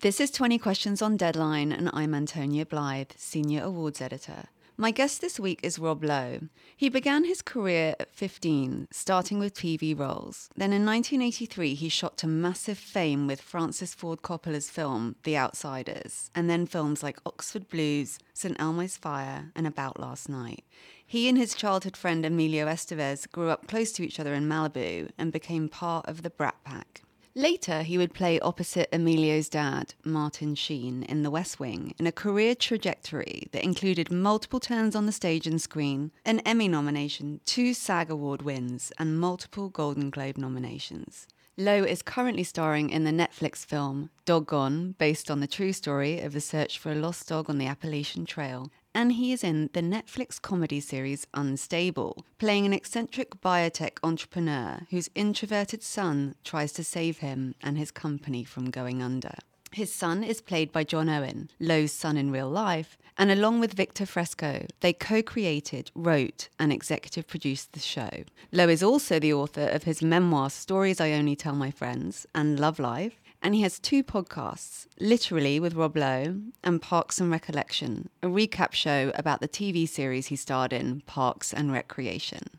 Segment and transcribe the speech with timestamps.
[0.00, 4.44] This is 20 Questions on Deadline, and I'm Antonia Blythe, Senior Awards Editor.
[4.76, 6.42] My guest this week is Rob Lowe.
[6.76, 10.50] He began his career at 15, starting with TV roles.
[10.54, 16.30] Then in 1983, he shot to massive fame with Francis Ford Coppola's film The Outsiders,
[16.32, 18.56] and then films like Oxford Blues, St.
[18.60, 20.62] Elmo's Fire, and About Last Night.
[21.04, 25.10] He and his childhood friend Emilio Estevez grew up close to each other in Malibu
[25.18, 27.02] and became part of the Brat Pack.
[27.38, 32.10] Later, he would play opposite Emilio's dad, Martin Sheen, in The West Wing, in a
[32.10, 37.74] career trajectory that included multiple turns on the stage and screen, an Emmy nomination, two
[37.74, 41.28] SAG Award wins, and multiple Golden Globe nominations.
[41.56, 46.18] Lowe is currently starring in the Netflix film Dog Gone, based on the true story
[46.18, 49.70] of the search for a lost dog on the Appalachian Trail, and he is in
[49.74, 56.82] the Netflix comedy series Unstable, playing an eccentric biotech entrepreneur whose introverted son tries to
[56.82, 59.34] save him and his company from going under.
[59.70, 63.74] His son is played by John Owen, Lowe's son in real life, and along with
[63.74, 68.24] Victor Fresco, they co created, wrote, and executive produced the show.
[68.50, 72.58] Lowe is also the author of his memoir, Stories I Only Tell My Friends, and
[72.58, 78.08] Love Life, and he has two podcasts Literally with Rob Lowe and Parks and Recollection,
[78.22, 82.58] a recap show about the TV series he starred in, Parks and Recreation.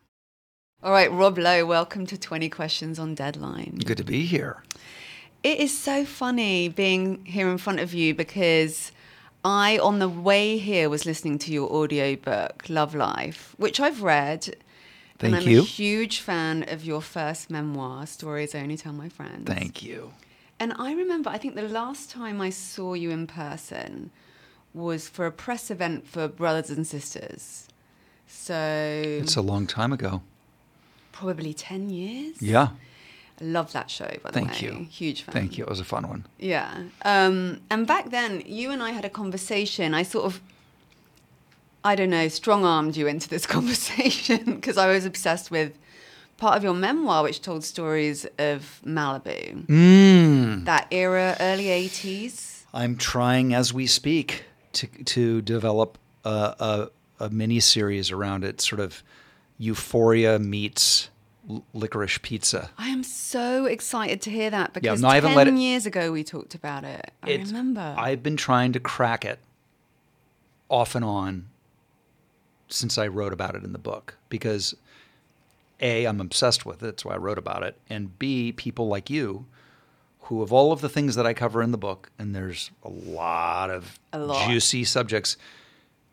[0.82, 3.80] All right, Rob Lowe, welcome to 20 Questions on Deadline.
[3.84, 4.64] Good to be here.
[5.44, 8.94] It is so funny being here in front of you because
[9.44, 14.56] I, on the way here, was listening to your audiobook, Love Life, which I've read.
[15.18, 15.60] Thank and I'm you.
[15.60, 19.46] a huge fan of your first memoir, Stories I Only Tell My Friends.
[19.46, 20.14] Thank you.
[20.60, 24.12] And I remember, I think the last time I saw you in person
[24.74, 27.68] was for a press event for Brothers and Sisters.
[28.28, 28.54] So
[29.24, 30.22] It's a long time ago.
[31.12, 32.42] probably 10 years.
[32.42, 32.70] Yeah.
[33.42, 34.60] I love that show, by the Thank way.
[34.62, 34.88] you.
[34.90, 35.34] Huge fan.
[35.34, 35.64] Thank you.
[35.64, 36.26] It was a fun one.
[36.38, 36.84] Yeah.
[37.04, 39.94] Um, and back then, you and I had a conversation.
[39.94, 40.42] I sort of,
[41.84, 45.78] I don't know, strong armed you into this conversation because I was obsessed with
[46.38, 49.99] part of your memoir, which told stories of Malibu, Mm.
[50.50, 50.66] Mm.
[50.66, 52.64] that era, early 80s.
[52.74, 54.44] I'm trying as we speak
[54.74, 56.90] to to develop a,
[57.20, 59.04] a, a mini series around it, sort of
[59.58, 61.10] euphoria meets
[61.74, 62.70] licorice pizza.
[62.78, 65.86] I am so excited to hear that because no, I haven't 10 let it- years
[65.88, 67.12] ago we talked about it.
[67.24, 67.96] I It's- remember.
[67.98, 69.40] I've been trying to crack it
[70.70, 71.48] off and on
[72.68, 74.76] since I wrote about it in the book because
[75.82, 76.86] A, I'm obsessed with it.
[76.86, 77.80] That's why I wrote about it.
[77.90, 79.46] And B, people like you
[80.30, 82.90] who of all of the things that I cover in the book, and there's a
[82.90, 84.48] lot of A lot.
[84.48, 85.38] juicy subjects,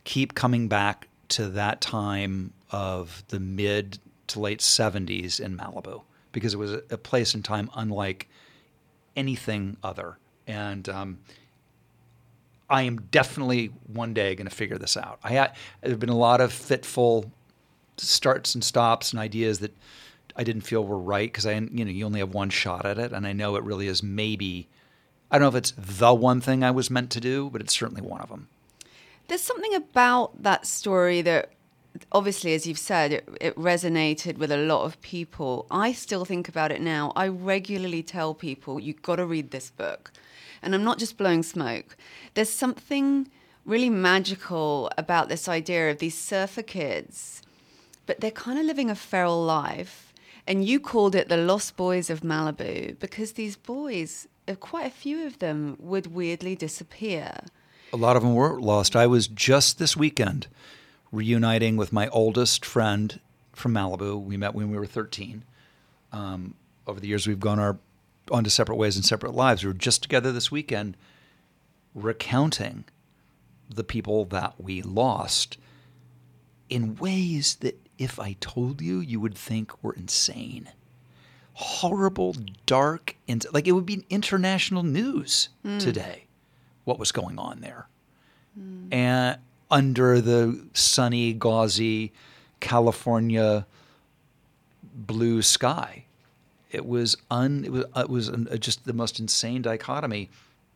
[0.04, 6.00] keep coming back to that time of the mid to late 70s in Malibu
[6.32, 8.26] because it was a, place and time unlike
[9.16, 10.16] anything other.
[10.46, 11.18] And um,
[12.70, 15.18] I am definitely one day going to figure this out.
[15.22, 17.30] I had, there have been a lot of fitful
[17.98, 19.76] starts and stops and ideas that
[20.36, 22.98] I didn't feel were right because I, you know, you only have one shot at
[22.98, 24.68] it, and I know it really is maybe.
[25.30, 27.76] I don't know if it's the one thing I was meant to do, but it's
[27.76, 28.48] certainly one of them.
[29.28, 31.50] There's something about that story that,
[32.12, 35.66] obviously, as you've said, it, it resonated with a lot of people.
[35.70, 37.12] I still think about it now.
[37.16, 40.12] I regularly tell people, you've got to read this book.
[40.62, 41.96] And I'm not just blowing smoke.
[42.34, 43.28] There's something
[43.64, 47.42] really magical about this idea of these surfer kids,
[48.06, 50.05] but they're kind of living a feral life.
[50.46, 54.90] And you called it the Lost Boys of Malibu because these boys, uh, quite a
[54.90, 57.32] few of them, would weirdly disappear.
[57.92, 58.94] A lot of them were lost.
[58.94, 60.46] I was just this weekend
[61.10, 63.20] reuniting with my oldest friend
[63.52, 64.22] from Malibu.
[64.22, 65.44] We met when we were 13.
[66.12, 66.54] Um,
[66.86, 67.78] over the years, we've gone our
[68.30, 69.62] on to separate ways and separate lives.
[69.62, 70.96] We were just together this weekend
[71.94, 72.84] recounting
[73.72, 75.58] the people that we lost
[76.68, 80.70] in ways that if I told you, you would think were insane.
[81.54, 85.78] Horrible, dark, and like it would be international news hmm.
[85.78, 86.24] today
[86.84, 87.88] what was going on there.
[88.92, 89.38] And
[89.70, 92.12] under the sunny, gauzy
[92.60, 93.66] California
[94.94, 96.04] blue sky.
[96.70, 97.64] It was un.
[97.64, 100.30] It was it was an, just the most insane dichotomy.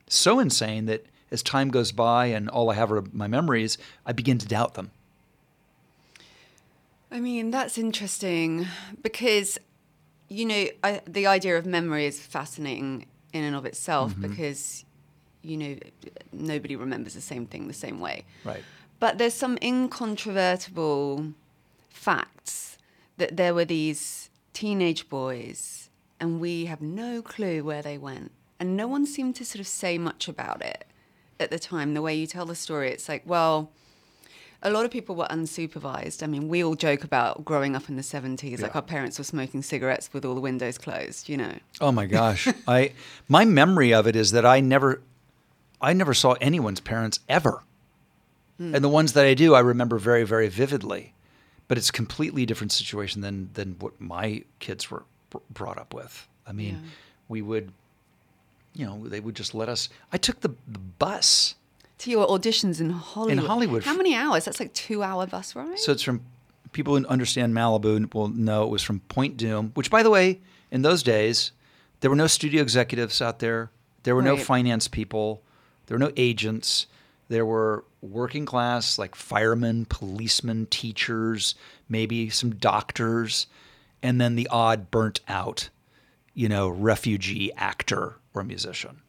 [0.09, 4.13] So insane that as time goes by and all I have are my memories, I
[4.13, 4.91] begin to doubt them.
[7.11, 8.67] I mean, that's interesting
[9.03, 9.59] because,
[10.29, 14.29] you know, I, the idea of memory is fascinating in and of itself mm-hmm.
[14.29, 14.85] because,
[15.43, 15.77] you know,
[16.33, 18.25] nobody remembers the same thing the same way.
[18.45, 18.63] Right.
[19.01, 21.33] But there's some incontrovertible
[21.89, 22.79] facts
[23.17, 25.91] that there were these teenage boys
[26.21, 28.31] and we have no clue where they went.
[28.59, 30.85] And no one seemed to sort of say much about it
[31.41, 31.95] at the time.
[31.95, 33.73] The way you tell the story, it's like, well,
[34.63, 36.23] a lot of people were unsupervised.
[36.23, 39.25] I mean, we all joke about growing up in the 70s, like our parents were
[39.25, 41.55] smoking cigarettes with all the windows closed, you know.
[41.81, 42.47] Oh my gosh.
[42.69, 42.93] I
[43.29, 45.01] my memory of it is that I never
[45.81, 47.63] I never saw anyone's parents ever.
[48.59, 48.75] Hmm.
[48.75, 51.15] And the ones that I do I remember very very vividly.
[51.69, 55.05] But it's a completely different situation than than what my kids were
[55.49, 56.27] brought up with.
[56.47, 56.91] I mean, Yeah.
[57.29, 57.73] we would
[58.75, 61.55] you know, they would just let us I took the, the bus.
[62.01, 63.39] To your auditions in Hollywood.
[63.39, 63.85] In Hollywood.
[63.85, 64.47] How many hours?
[64.47, 65.79] That's like two hour bus ride?
[65.79, 66.23] So it's from
[66.73, 70.41] people who understand Malibu will know it was from Point Dume, which by the way,
[70.71, 71.53] in those days,
[72.01, 73.71] there were no studio executives out there.
[74.05, 75.43] There were no finance people.
[75.87, 76.87] There were no agents.
[77.29, 81.55] There were working class like firemen, policemen, teachers,
[81.89, 83.47] maybe some doctors,
[84.03, 85.69] and then the odd burnt out,
[86.33, 89.03] you know, refugee actor or musician.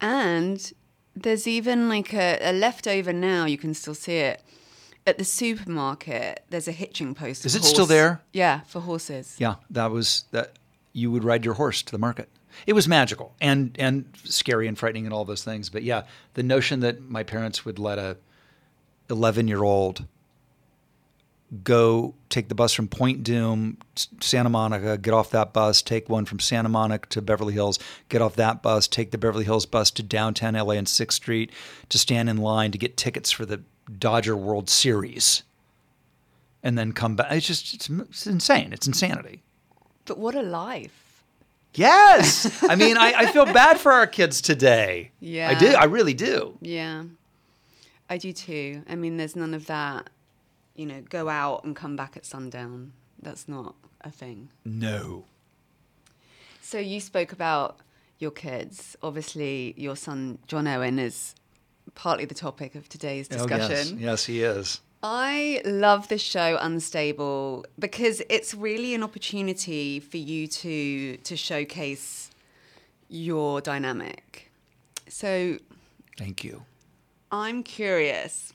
[0.00, 0.72] And
[1.16, 4.42] there's even like a, a leftover now, you can still see it.
[5.06, 7.44] At the supermarket, there's a hitching post.
[7.44, 8.22] Is it still there?
[8.32, 9.36] Yeah, for horses.
[9.38, 10.58] Yeah, that was that.
[10.94, 12.28] You would ride your horse to the market.
[12.66, 15.68] It was magical and and scary and frightening and all those things.
[15.68, 18.16] But yeah, the notion that my parents would let a
[19.10, 20.06] eleven year old
[21.62, 23.76] go take the bus from Point Dume,
[24.20, 28.22] Santa Monica, get off that bus, take one from Santa Monica to Beverly Hills, get
[28.22, 31.50] off that bus, take the Beverly Hills bus to downtown LA and Sixth Street
[31.90, 33.62] to stand in line to get tickets for the
[33.98, 35.42] Dodger World Series,
[36.62, 37.30] and then come back.
[37.30, 38.72] It's just it's, it's insane.
[38.72, 39.42] It's insanity.
[40.06, 41.22] But what a life.
[41.74, 42.62] Yes.
[42.62, 45.10] I mean, I, I feel bad for our kids today.
[45.20, 45.50] Yeah.
[45.50, 45.68] I do.
[45.68, 46.56] I really do.
[46.60, 47.04] Yeah.
[48.08, 48.82] I do too.
[48.88, 50.10] I mean, there's none of that,
[50.74, 52.92] you know, go out and come back at sundown.
[53.20, 54.50] That's not a thing.
[54.64, 55.24] No.
[56.60, 57.78] So you spoke about
[58.18, 58.96] your kids.
[59.02, 61.34] Obviously, your son, John Owen, is
[61.94, 63.68] partly the topic of today's Oh, yes.
[63.68, 63.98] discussion.
[64.00, 64.80] yes, he is.
[65.02, 72.30] I love this show Unstable because it's really an opportunity for you to to showcase
[73.08, 74.50] your dynamic.
[75.08, 75.58] So
[76.16, 76.64] Thank you.
[77.30, 78.54] I'm curious.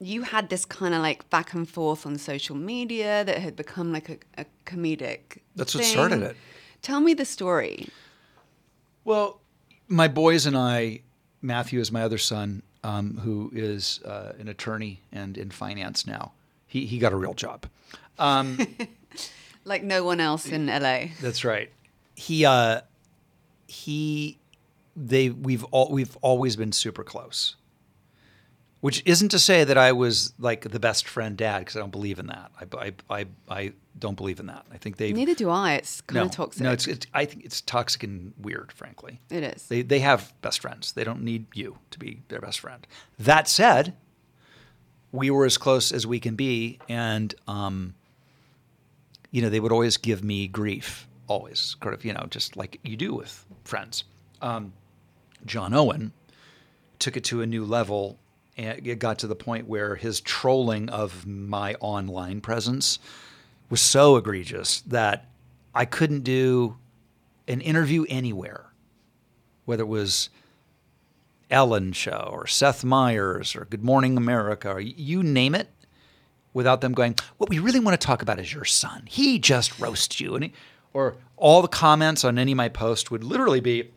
[0.00, 3.92] You had this kind of like back and forth on social media that had become
[3.92, 5.38] like a, a comedic.
[5.56, 6.36] That's what started it.
[6.82, 7.88] Tell me the story.
[9.04, 9.40] Well,
[9.88, 11.00] my boys and I,
[11.40, 16.32] Matthew is my other son, um, who is uh, an attorney and in finance now.
[16.66, 17.66] He, he got a real job.
[18.18, 18.58] Um,
[19.64, 21.06] Like no one else in LA.
[21.20, 21.70] That's right.
[22.14, 22.82] He uh
[23.66, 24.38] he
[24.94, 27.56] they we've all we've always been super close.
[28.84, 31.90] Which isn't to say that I was like the best friend dad because I don't
[31.90, 32.50] believe in that.
[32.60, 34.66] I, I, I, I don't believe in that.
[34.70, 35.76] I think they Neither do I.
[35.76, 36.62] It's kind no of toxic.
[36.62, 38.72] no it's, it's I think it's toxic and weird.
[38.72, 39.68] Frankly, It is.
[39.68, 40.92] They they have best friends.
[40.92, 42.86] They don't need you to be their best friend.
[43.18, 43.94] That said,
[45.12, 47.94] we were as close as we can be, and um,
[49.30, 52.80] you know, they would always give me grief, always, kind of, you know, just like
[52.82, 54.04] you do with friends.
[54.42, 54.74] Um,
[55.46, 56.12] John Owen
[56.98, 58.18] took it to a new level,
[58.56, 62.98] and it got to the point where his trolling of my online presence
[63.70, 65.28] was so egregious that
[65.74, 66.76] I couldn't do
[67.48, 68.66] an interview anywhere,
[69.64, 70.30] whether it was
[71.50, 75.68] Ellen show or Seth Meyers or Good Morning America or you name it,
[76.54, 79.02] without them going, what we really want to talk about is your son.
[79.06, 80.36] He just roasts you.
[80.36, 80.52] And he,
[80.92, 83.90] or all the comments on any of my posts would literally be,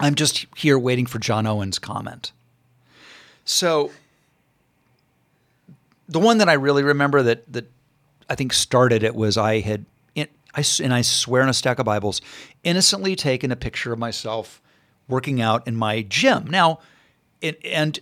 [0.00, 2.32] I'm just here waiting for John Owen's comment.
[3.44, 3.90] So
[6.08, 7.70] the one that I really remember that that
[8.28, 9.84] I think started it was I had
[10.14, 12.20] it, I and I swear on a stack of Bibles,
[12.62, 14.60] innocently taken a picture of myself
[15.08, 16.46] working out in my gym.
[16.46, 16.80] Now,
[17.42, 17.98] it, and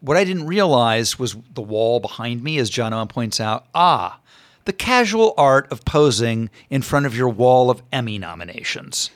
[0.00, 3.66] what I didn't realize was the wall behind me, as John Owen points out.
[3.74, 4.20] Ah,
[4.64, 9.10] the casual art of posing in front of your wall of Emmy nominations.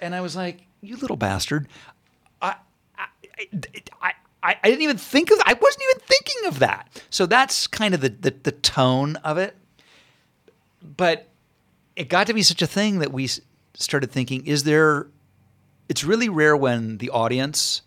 [0.00, 1.68] And I was like, "You little bastard!
[4.00, 5.38] I, I, I, didn't even think of.
[5.44, 7.02] I wasn't even thinking of that.
[7.10, 9.56] So that's kind of the, the the tone of it.
[10.96, 11.28] But
[11.96, 13.28] it got to be such a thing that we
[13.74, 15.08] started thinking: Is there?
[15.88, 17.82] It's really rare when the audience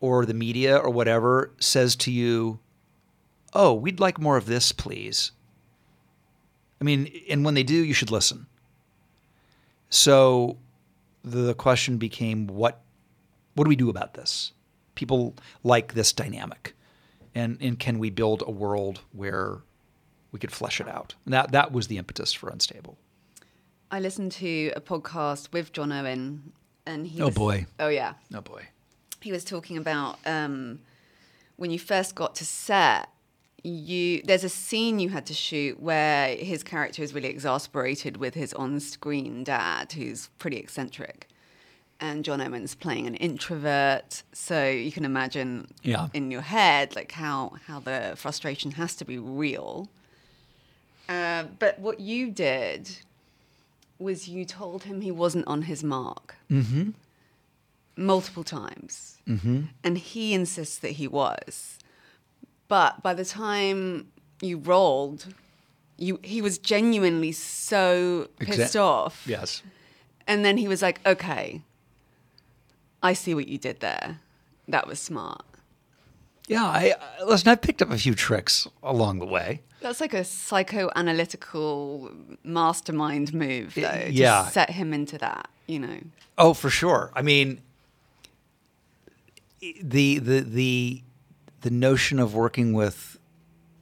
[0.00, 2.58] or the media or whatever says to you,
[3.52, 5.32] "Oh, we'd like more of this, please."
[6.80, 8.46] I mean, and when they do, you should listen.
[9.88, 10.56] So
[11.22, 12.80] the question became what
[13.54, 14.52] what do we do about this?
[14.94, 16.74] People like this dynamic.
[17.34, 19.58] And and can we build a world where
[20.32, 21.14] we could flesh it out?
[21.24, 22.98] And that that was the impetus for Unstable.
[23.90, 26.52] I listened to a podcast with John Owen,
[26.86, 27.20] and he.
[27.22, 27.66] Oh, was- boy.
[27.78, 28.64] Oh yeah, Oh boy.
[29.20, 30.80] he was talking about um,
[31.56, 33.08] when you first got to set.
[33.64, 38.34] You there's a scene you had to shoot where his character is really exasperated with
[38.34, 41.28] his on-screen dad, who's pretty eccentric,
[42.02, 44.22] and John Owen's playing an introvert.
[44.32, 46.08] So you can imagine Yeah.
[46.12, 49.88] in your head like how how the frustration has to be real.
[51.08, 52.82] Uh, but what you did
[53.98, 56.34] was you told him he wasn't on his mark
[57.96, 59.18] multiple times,
[59.84, 61.78] and he insists that he was.
[62.68, 64.08] But by the time
[64.40, 65.34] you rolled,
[65.98, 69.24] you he was genuinely so pissed Exa- off.
[69.26, 69.62] Yes.
[70.26, 71.60] And then he was like, "Okay,
[73.02, 74.20] I see what you did there.
[74.68, 75.44] That was smart."
[76.48, 79.62] Yeah, I I- listen, I picked up a few tricks along the way.
[79.80, 83.82] That's like a psychoanalytical mastermind move, though.
[83.82, 84.46] to yeah.
[84.46, 85.98] set him into that, you know.
[86.38, 87.10] Oh, for sure.
[87.14, 87.60] I mean,
[89.60, 91.02] the the the
[91.62, 93.18] the notion of working with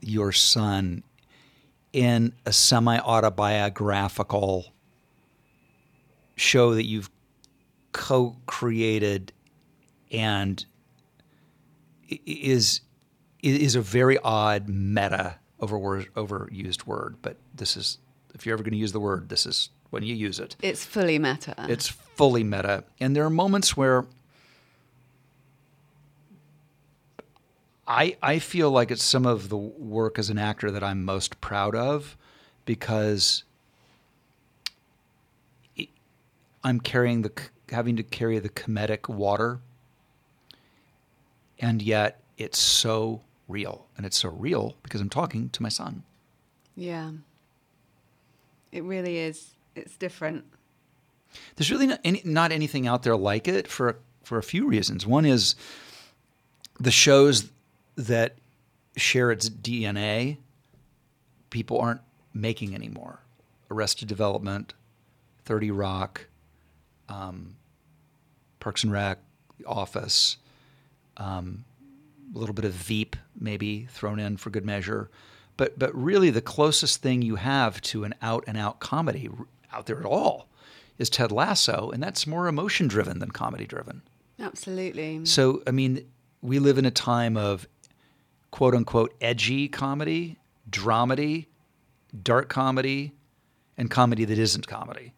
[0.01, 1.03] your son
[1.93, 4.73] in a semi autobiographical
[6.35, 7.09] show that you've
[7.91, 9.31] co-created
[10.11, 10.65] and
[12.25, 12.81] is
[13.41, 15.77] is a very odd meta over
[16.15, 17.97] overused word, but this is
[18.33, 20.55] if you're ever going to use the word, this is when you use it.
[20.61, 21.55] It's fully meta.
[21.69, 22.83] It's fully meta.
[22.99, 24.05] And there are moments where
[27.87, 31.41] I I feel like it's some of the work as an actor that I'm most
[31.41, 32.15] proud of
[32.65, 33.43] because
[35.75, 35.89] it-
[36.63, 37.31] I'm carrying the
[37.69, 39.59] having to carry the comedic water
[41.59, 46.03] and yet it's so real and it's so real because I'm talking to my son.
[46.75, 47.11] yeah.
[48.71, 49.55] It really is.
[49.75, 50.45] It's different.
[51.57, 55.05] There's really not, any, not anything out there like it for for a few reasons.
[55.05, 55.55] One is
[56.79, 57.49] the shows
[57.97, 58.37] that
[58.95, 60.37] share its DNA,
[61.49, 61.99] people aren't
[62.33, 63.19] making anymore.
[63.69, 64.73] Arrested Development,
[65.43, 66.27] Thirty Rock,
[67.11, 67.55] um,
[68.59, 69.19] Parks and Rec,
[69.65, 70.37] Office,
[71.17, 71.65] um,
[72.33, 75.09] a little bit of Veep maybe thrown in for good measure.
[75.57, 79.29] But but really the closest thing you have to an out and out comedy
[79.71, 80.47] out there at all
[80.97, 84.01] is Ted Lasso, and that's more emotion driven than comedy driven.
[84.39, 85.25] Absolutely.
[85.25, 86.07] So I mean,
[86.41, 87.67] we live in a time of
[88.49, 90.37] quote unquote edgy comedy,
[90.69, 91.47] dramedy,
[92.23, 93.11] dark comedy,
[93.77, 95.13] and comedy that isn't comedy.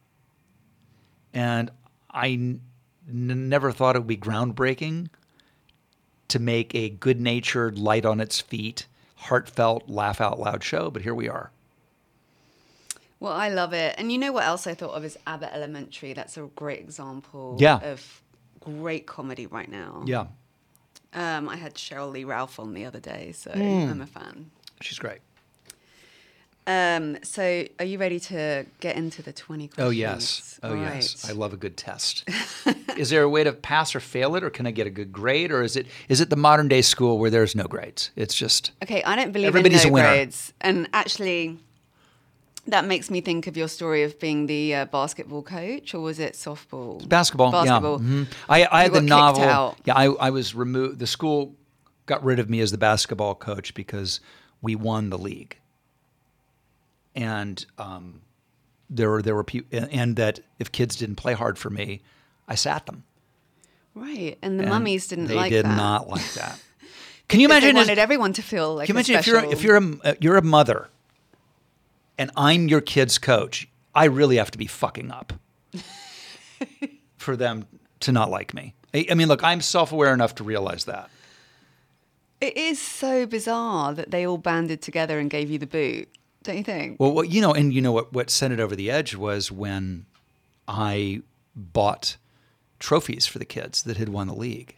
[1.34, 1.72] And
[2.14, 2.62] I n-
[3.08, 5.08] never thought it would be groundbreaking
[6.30, 11.02] to make a good natured, light on its feet, heartfelt, laugh out loud show, but
[11.02, 11.52] here we are.
[13.20, 13.96] Well, I love it.
[13.98, 16.14] And you know what else I thought of is Abbott Elementary.
[16.14, 17.78] That's a great example Yeah.
[17.80, 18.22] of
[18.60, 20.04] great comedy right now.
[20.06, 20.28] Yeah,
[21.14, 23.90] Um, I had Sheryl Lee Ralph on the other day, so Hmm.
[23.90, 24.52] I'm a fan.
[24.82, 25.20] she's great.
[26.66, 29.86] Um, so are you ready to get into the 20 questions?
[29.86, 30.60] Oh yes.
[30.64, 31.26] Oh All yes.
[31.26, 31.34] right.
[31.34, 32.24] I love a good test.
[32.98, 35.12] is there a way to pass or fail it or can I get a good
[35.12, 38.12] grade or is it is it the modern day school where there's no grades?
[38.16, 40.08] It's just Okay, I don't believe Everybody's in a winner.
[40.10, 40.54] grades.
[40.62, 41.60] And actually,
[42.68, 46.18] that makes me think of your story of being the uh, basketball coach, or was
[46.18, 47.06] it softball?
[47.10, 47.52] basketball.
[47.52, 48.02] Basketball.
[48.02, 48.08] Yeah.
[48.08, 48.28] mhm.
[48.48, 49.44] I, I had the novel.
[49.44, 49.78] out.
[49.84, 51.00] Yeah, I, I was removed.
[51.00, 51.56] The school
[52.06, 54.22] got rid of me as the basketball coach because
[54.62, 55.58] we won the league.
[57.16, 58.22] And um,
[58.90, 62.02] there were there were people, and that if kids didn't play hard for me,
[62.48, 63.04] I sat them.
[63.96, 65.78] Right, and the And mummies didn't they like did that.
[65.78, 66.60] not like that.
[67.28, 67.78] Can you They imagine?
[67.78, 70.38] as- wanted everyone to feel like Can you imagine if you're if you're a you're
[70.38, 70.90] a mother,
[72.18, 75.34] and I'm your kid's coach, I really have to be fucking up
[77.18, 77.66] for them
[78.02, 78.74] to not like me.
[78.94, 81.10] I, I mean, look, I'm self aware enough to realize that.
[82.42, 86.10] It is so bizarre that they all banded together and gave you the boot,
[86.44, 87.00] don't you think?
[87.00, 89.52] Well, what, you know, and you know what, what sent it over the edge was
[89.52, 90.06] when
[90.68, 91.22] I
[91.56, 92.18] bought
[92.80, 94.76] trophies for the kids that had won the league.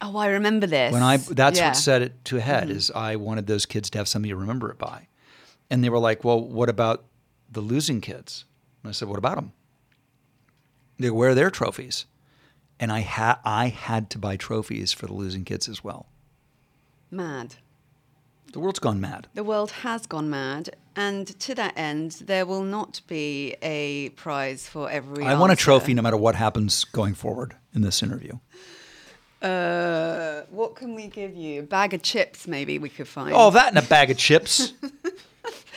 [0.00, 0.92] oh, I remember this.
[0.92, 1.68] When I that's Yeah.
[1.68, 2.76] what set it to a head mm-hmm.
[2.76, 5.06] is I wanted those kids to have something to remember it by,
[5.70, 7.04] and they were like, "Well, what about
[7.50, 8.44] the losing kids?"
[8.82, 9.52] And I said, "What about them?
[10.98, 12.06] They wear their trophies,"
[12.80, 16.06] and I had I had to buy trophies for the losing kids as well.
[17.10, 17.56] Mad.
[18.52, 19.28] The world's gone mad.
[19.34, 24.68] The world has gone mad, and to that end, there will not be a prize
[24.68, 25.24] for every.
[25.24, 28.38] I want a trophy no matter what happens going forward in this interview.
[29.40, 31.60] Uh, what can we give you?
[31.60, 33.32] A bag of chips, maybe we could find.
[33.34, 34.74] Oh, that and a bag of chips.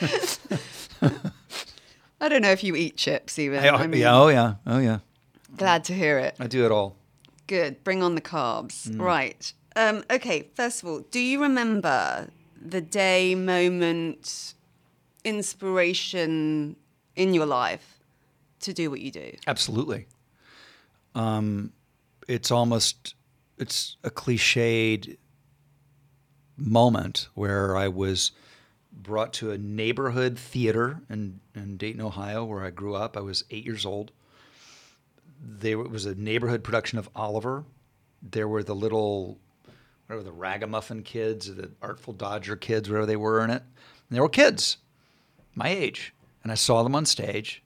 [2.20, 3.64] I don't know if you eat chips even.
[3.64, 4.98] I- I mean, yeah, oh yeah, oh yeah.
[5.56, 6.36] glad to hear it.
[6.38, 6.96] I do it all.
[7.46, 7.82] Good.
[7.84, 8.88] Bring on the carbs.
[8.88, 9.00] Mm.
[9.00, 9.52] Right.
[9.76, 10.50] Um, okay.
[10.54, 12.28] First of all, do you remember
[12.70, 14.54] the day, moment,
[15.24, 16.76] inspiration
[17.14, 17.98] in your life
[18.60, 19.32] to do what you do?
[19.46, 20.06] Absolutely.
[21.14, 21.72] Um,
[22.28, 23.14] it's almost
[23.58, 25.16] it's a cliched
[26.56, 28.32] moment where I was
[28.92, 33.16] brought to a neighborhood theater in, in Dayton, Ohio, where I grew up.
[33.16, 34.12] I was eight years old.
[35.40, 37.64] There was a neighborhood production of Oliver.
[38.22, 39.38] There were the little,
[40.06, 43.62] whatever the ragamuffin kids, or the Artful Dodger kids, whatever they were in it.
[44.08, 44.78] And they were kids,
[45.54, 47.62] my age, and I saw them on stage,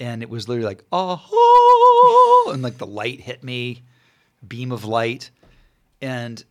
[0.00, 3.82] and it was literally like oh, and like the light hit me,
[4.46, 5.30] beam of light,
[6.00, 6.44] and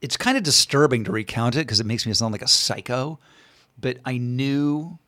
[0.00, 3.18] it's kind of disturbing to recount it because it makes me sound like a psycho,
[3.80, 4.98] but I knew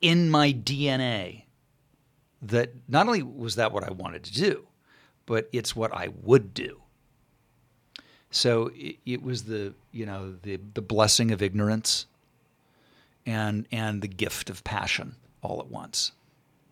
[0.00, 1.44] in my DNA
[2.42, 4.66] that not only was that what I wanted to do,
[5.24, 6.80] but it's what I would do.
[8.34, 12.06] So it, it was the you know the the blessing of ignorance,
[13.24, 16.10] and and the gift of passion all at once.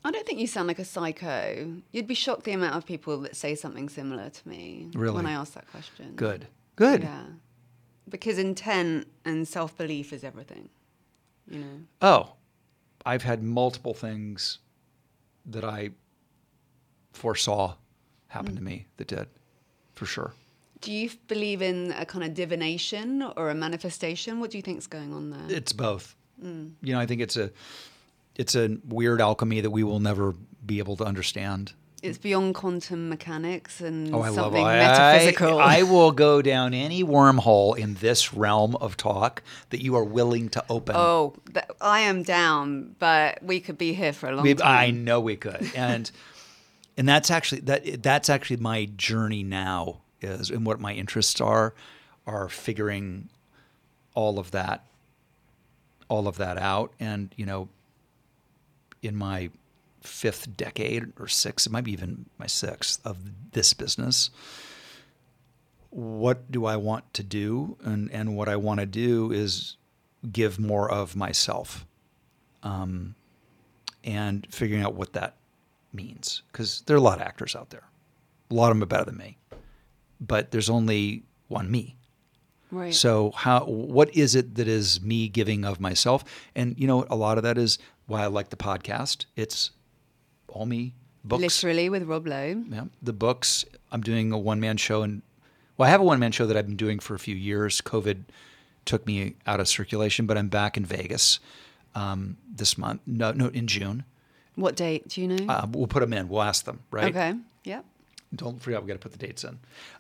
[0.04, 1.80] I don't think you sound like a psycho.
[1.92, 5.14] You'd be shocked the amount of people that say something similar to me Really?
[5.14, 6.14] when I ask that question.
[6.16, 7.04] Good, good.
[7.04, 7.26] Yeah.
[8.08, 10.68] Because intent and self belief is everything.
[11.48, 11.80] You know?
[12.00, 12.32] Oh,
[13.06, 14.58] I've had multiple things
[15.46, 15.90] that I
[17.12, 17.76] foresaw
[18.26, 18.56] happen mm.
[18.56, 19.28] to me that did,
[19.94, 20.34] for sure.
[20.82, 24.40] Do you believe in a kind of divination or a manifestation?
[24.40, 25.56] What do you think's going on there?
[25.56, 26.14] It's both.
[26.44, 26.72] Mm.
[26.82, 27.50] You know, I think it's a
[28.36, 30.34] it's a weird alchemy that we will never
[30.66, 31.72] be able to understand.
[32.02, 35.60] It's beyond quantum mechanics and Oh, something metaphysical.
[35.60, 39.40] I, I will go down any wormhole in this realm of talk
[39.70, 40.96] that you are willing to open.
[40.96, 41.34] oh,
[41.80, 44.66] I am down, but we could be here for a long We- time.
[44.66, 46.10] I know we could, and
[46.96, 51.74] and that's actually that that's actually my journey now is, and what my interests are,
[52.26, 53.28] are figuring
[54.14, 54.84] all of that,
[56.08, 57.68] all of that out, and you know,
[59.02, 59.50] in my
[60.00, 63.18] fifth decade or sixth, it might be even my sixth of
[63.52, 64.30] this business.
[65.90, 69.76] What do I want to do, and and what I want to do is
[70.30, 71.84] give more of myself
[72.62, 73.14] um,
[74.04, 75.34] and figuring out what that
[75.92, 76.42] means.
[76.50, 77.84] Because there are a lot of actors out there.
[78.50, 79.36] A lot of them are better than me.
[80.24, 81.96] But there's only one me.
[82.70, 82.94] right.
[82.94, 86.24] So how what is it that is me giving of myself?
[86.54, 89.26] And you know, a lot of that is why I like the podcast.
[89.36, 89.70] It's
[90.48, 90.94] all me.
[91.24, 91.40] Books.
[91.40, 92.64] Literally with Rob Lowe.
[92.68, 92.84] Yeah.
[93.02, 93.64] The books.
[93.90, 95.22] I'm doing a one man show and
[95.76, 97.80] well, I have a one man show that I've been doing for a few years.
[97.80, 98.24] COVID
[98.84, 101.40] took me out of circulation, but I'm back in Vegas
[101.94, 103.00] um, this month.
[103.06, 104.04] No, no, in June.
[104.54, 105.08] What date?
[105.08, 105.52] Do you know?
[105.52, 106.28] Uh, we'll put them in.
[106.28, 107.04] We'll ask them, right?
[107.04, 107.34] Okay.
[107.64, 107.84] Yep.
[108.34, 109.58] Don't forget, we got to put the dates in.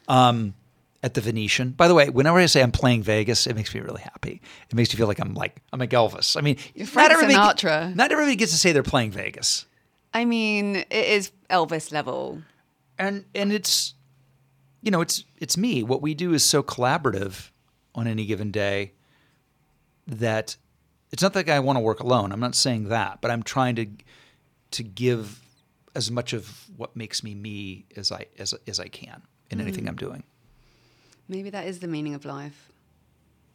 [0.08, 0.54] Um,
[1.02, 1.70] at the Venetian.
[1.70, 4.40] By the way, whenever I say I'm playing Vegas, it makes me really happy.
[4.70, 6.36] It makes me feel like I'm like I'm like Elvis.
[6.36, 7.94] I mean, You're everybody, Sinatra.
[7.94, 9.66] not everybody gets to say they're playing Vegas,
[10.14, 12.42] I mean, it is Elvis level.
[12.98, 13.94] and and it's
[14.80, 15.82] you know it's it's me.
[15.82, 17.50] What we do is so collaborative
[17.94, 18.92] on any given day
[20.06, 20.56] that
[21.10, 22.32] it's not like I want to work alone.
[22.32, 23.86] I'm not saying that, but I'm trying to
[24.72, 25.41] to give
[25.94, 29.88] as much of what makes me me as I as as I can in anything
[29.88, 30.22] I'm doing.
[31.28, 32.70] Maybe that is the meaning of life.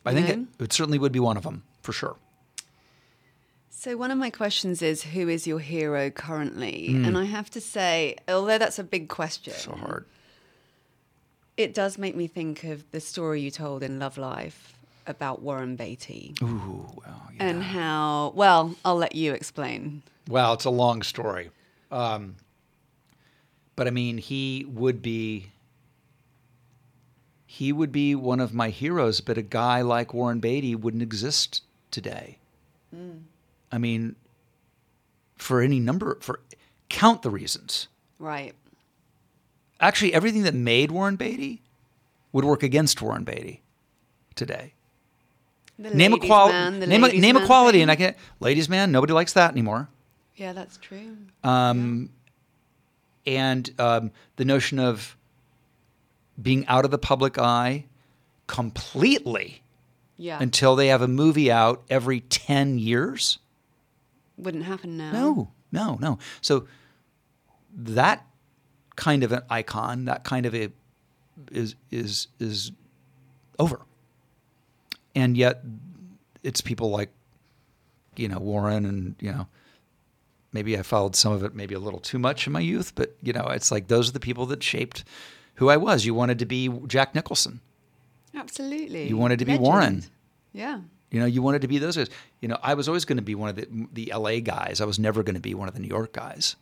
[0.06, 2.16] I think it, it certainly would be one of them for sure.
[3.70, 6.94] So one of my questions is, who is your hero currently?
[6.94, 7.06] Hmm.
[7.06, 10.06] And I have to say, although that's a big question, So hard.
[11.58, 14.74] it does make me think of the story you told in Love Life
[15.06, 17.44] about Warren Beatty Ooh, well, yeah.
[17.46, 20.02] and how, well, I'll let you explain.
[20.28, 21.52] Well, it's a long story.
[21.92, 22.36] Um,
[23.76, 25.52] but I mean, he would be
[27.46, 31.64] he would be one of my heroes, but a guy like Warren Beatty wouldn't exist
[31.92, 32.38] today.
[33.72, 34.16] I mean,
[35.38, 36.40] for any number for
[36.90, 37.88] count the reasons.
[38.20, 38.54] Right.
[39.80, 41.62] Actually, everything that made Warren Beatty
[42.32, 43.62] would work against Warren Beatty
[44.36, 44.74] today.
[45.80, 46.86] The name equality.
[46.88, 48.92] name a, name equality, and I can ladies man.
[48.92, 49.90] Nobody likes that anymore.
[50.38, 51.18] Yeah, that's true.
[51.44, 52.10] um,
[53.26, 55.18] and um, the notion of
[56.42, 57.86] being out of the public eye
[58.48, 59.62] completely
[60.16, 60.38] Yeah.
[60.42, 63.40] until they have a movie out every 10 years
[64.38, 65.12] Wouldn't happen now.
[65.12, 66.66] no no no so
[67.76, 68.26] that
[68.96, 70.70] kind of an icon that kind of a
[71.52, 72.72] is is is
[73.60, 73.82] over
[75.14, 75.62] and yet
[76.44, 77.10] it's people like
[78.16, 79.48] you know warren and you know
[80.58, 83.10] maybe i followed some of it maybe a little too much in my youth but
[83.28, 85.00] you know it's like those are the people that shaped
[85.60, 86.62] who i was you wanted to be
[86.96, 87.60] jack nicholson
[88.36, 89.08] Absolutely.
[89.12, 89.68] You wanted to be Legend.
[89.68, 89.98] Warren.
[90.54, 90.78] Yeah.
[91.12, 92.10] you know you wanted to be those guys
[92.42, 93.66] you know i was always going to be one of the
[94.00, 96.56] the la guys i was never going to be one of the new york guys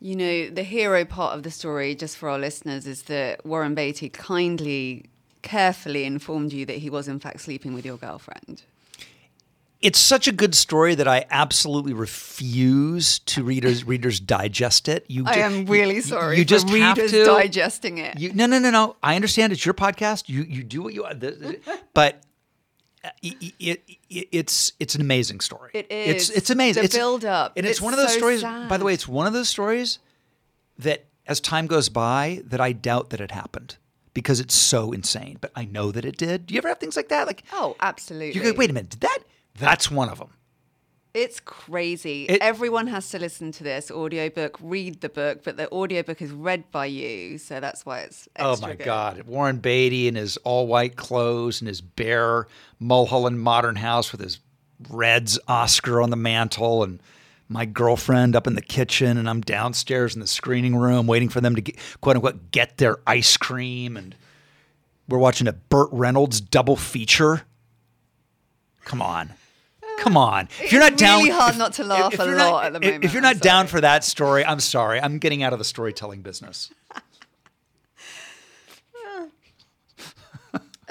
[0.00, 3.74] You know, the hero part of the story, just for our listeners, is that Warren
[3.74, 5.06] Beatty kindly,
[5.42, 8.56] carefully informed you that he was, in fact, sleeping with your girlfriend.
[9.80, 15.04] It's such a good story that I absolutely refuse to readers readers digest it.
[15.08, 18.18] You, I ju- am really you- sorry You for just have readers to digesting it.
[18.18, 18.96] You, no, no, no, no.
[19.02, 20.28] I understand it's your podcast.
[20.28, 21.06] You you do what you
[21.94, 22.22] but.
[23.04, 25.70] uh, It, it, it, it's it's an amazing story.
[25.74, 26.80] It It's it's amazing.
[26.82, 27.52] The it's, build-up.
[27.56, 28.42] and it's, It's one of those so stories.
[28.42, 29.98] By the way, it's one of those stories
[30.78, 33.76] that, as time goes by, that I doubt that it happened
[34.14, 35.38] because it's so insane.
[35.40, 36.46] But I know that it did.
[36.46, 37.26] Do you ever have things like that?
[37.28, 38.32] Like oh, absolutely.
[38.32, 39.18] you go, wait a minute, did that?
[39.58, 40.30] That's one of them.
[41.14, 42.26] It's crazy.
[42.26, 46.30] It- Everyone has to listen to this audiobook, read the book, but the audiobook is
[46.30, 48.84] read by you, so that's why it's extra Oh my good.
[48.84, 49.22] God.
[49.22, 52.46] Warren Beatty in his all white clothes and his bare
[52.78, 54.38] Mulholland modern house with his
[54.88, 57.00] Reds Oscar on the mantle and
[57.48, 61.40] my girlfriend up in the kitchen and I'm downstairs in the screening room waiting for
[61.40, 64.14] them to get, quote unquote get their ice cream and
[65.08, 67.42] we're watching a Burt Reynolds double feature.
[68.84, 69.32] Come on.
[70.08, 70.48] Come on.
[70.62, 72.64] If you're not It's down really hard if- not to laugh a you're lot not-
[72.64, 73.68] at the moment, If you're I'm not down sorry.
[73.68, 74.98] for that story, I'm sorry.
[75.00, 76.70] I'm getting out of the storytelling business.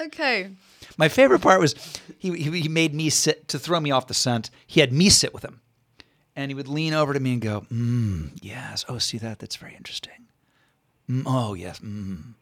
[0.00, 0.50] Okay.
[0.96, 1.74] My favorite part was
[2.18, 4.48] he, he, he made me sit to throw me off the scent.
[4.64, 5.60] He had me sit with him.
[6.36, 8.84] And he would lean over to me and go, mm, yes.
[8.88, 9.40] Oh, see that?
[9.40, 10.26] That's very interesting.
[11.10, 11.80] Mm, oh, yes.
[11.80, 12.34] Mm.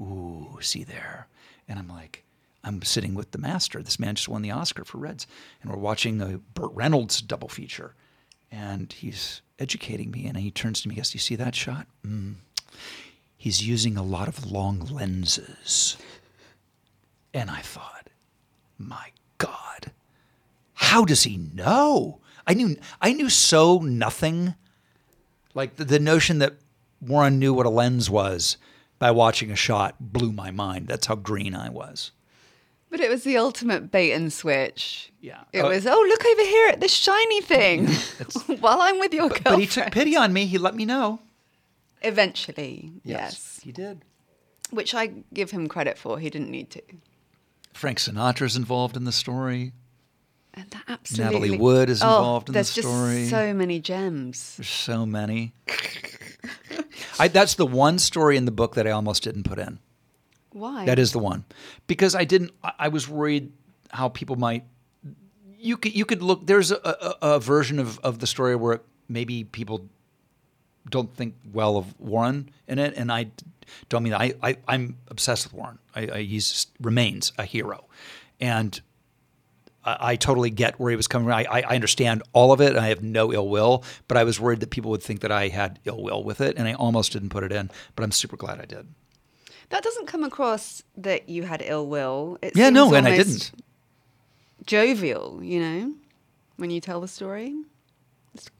[0.00, 1.26] Ooh, see there.
[1.66, 2.22] And I'm like,
[2.62, 3.82] I'm sitting with the master.
[3.82, 5.26] This man just won the Oscar for Reds.
[5.62, 7.94] And we're watching a Burt Reynolds double feature.
[8.50, 10.26] And he's educating me.
[10.26, 11.86] And he turns to me and goes, Do you see that shot?
[12.06, 12.36] Mm.
[13.36, 15.96] He's using a lot of long lenses.
[17.32, 18.10] And I thought,
[18.76, 19.92] my God,
[20.74, 22.20] how does he know?
[22.46, 24.54] I knew I knew so nothing.
[25.54, 26.56] Like the, the notion that
[27.00, 28.56] Warren knew what a lens was
[28.98, 30.88] by watching a shot blew my mind.
[30.88, 32.12] That's how green I was.
[32.90, 35.12] But it was the ultimate bait and switch.
[35.20, 35.42] Yeah.
[35.52, 37.86] It Uh, was, oh, look over here at this shiny thing
[38.60, 39.60] while I'm with your But girlfriend.
[39.62, 40.46] he took pity on me.
[40.46, 41.20] He let me know.
[42.02, 43.60] Eventually, yes.
[43.62, 44.02] he did.
[44.70, 46.18] Which I give him credit for.
[46.18, 46.82] He didn't need to.
[47.74, 49.72] Frank Sinatra's involved in the story.
[50.54, 51.56] And that absolutely.
[51.58, 53.18] Wood is Oh, involved in the there's story.
[53.18, 54.56] just so many gems.
[54.56, 55.52] There's so many.
[57.20, 59.78] I, that's the one story in the book that I almost didn't put in.
[60.60, 60.84] Why?
[60.84, 61.44] That is the one,
[61.86, 62.52] because I didn't.
[62.62, 63.52] I- was worried
[63.90, 64.64] how people might.
[65.58, 66.46] You could you could look.
[66.46, 66.76] There's a,
[67.22, 69.88] a, a version of, of the story where maybe people
[70.88, 73.30] don't think well of Warren in it, and I
[73.88, 74.20] don't mean that.
[74.20, 75.78] I, I I'm obsessed with Warren.
[75.94, 77.86] I, I he's remains a hero,
[78.40, 78.80] and
[79.82, 81.34] I, totally get where he was coming from.
[81.34, 82.70] I, I I understand all of it.
[82.70, 85.32] And I have no ill will, but I was worried that people would think that
[85.32, 87.70] I had ill will with it, and I almost didn't put it in.
[87.96, 88.86] But I'm super glad I did.
[89.70, 92.38] That doesn't come across that you had ill will.
[92.42, 93.52] It Yeah, no, and I didn't.
[94.66, 95.94] Jovial, you know,
[96.56, 97.54] when you tell the story.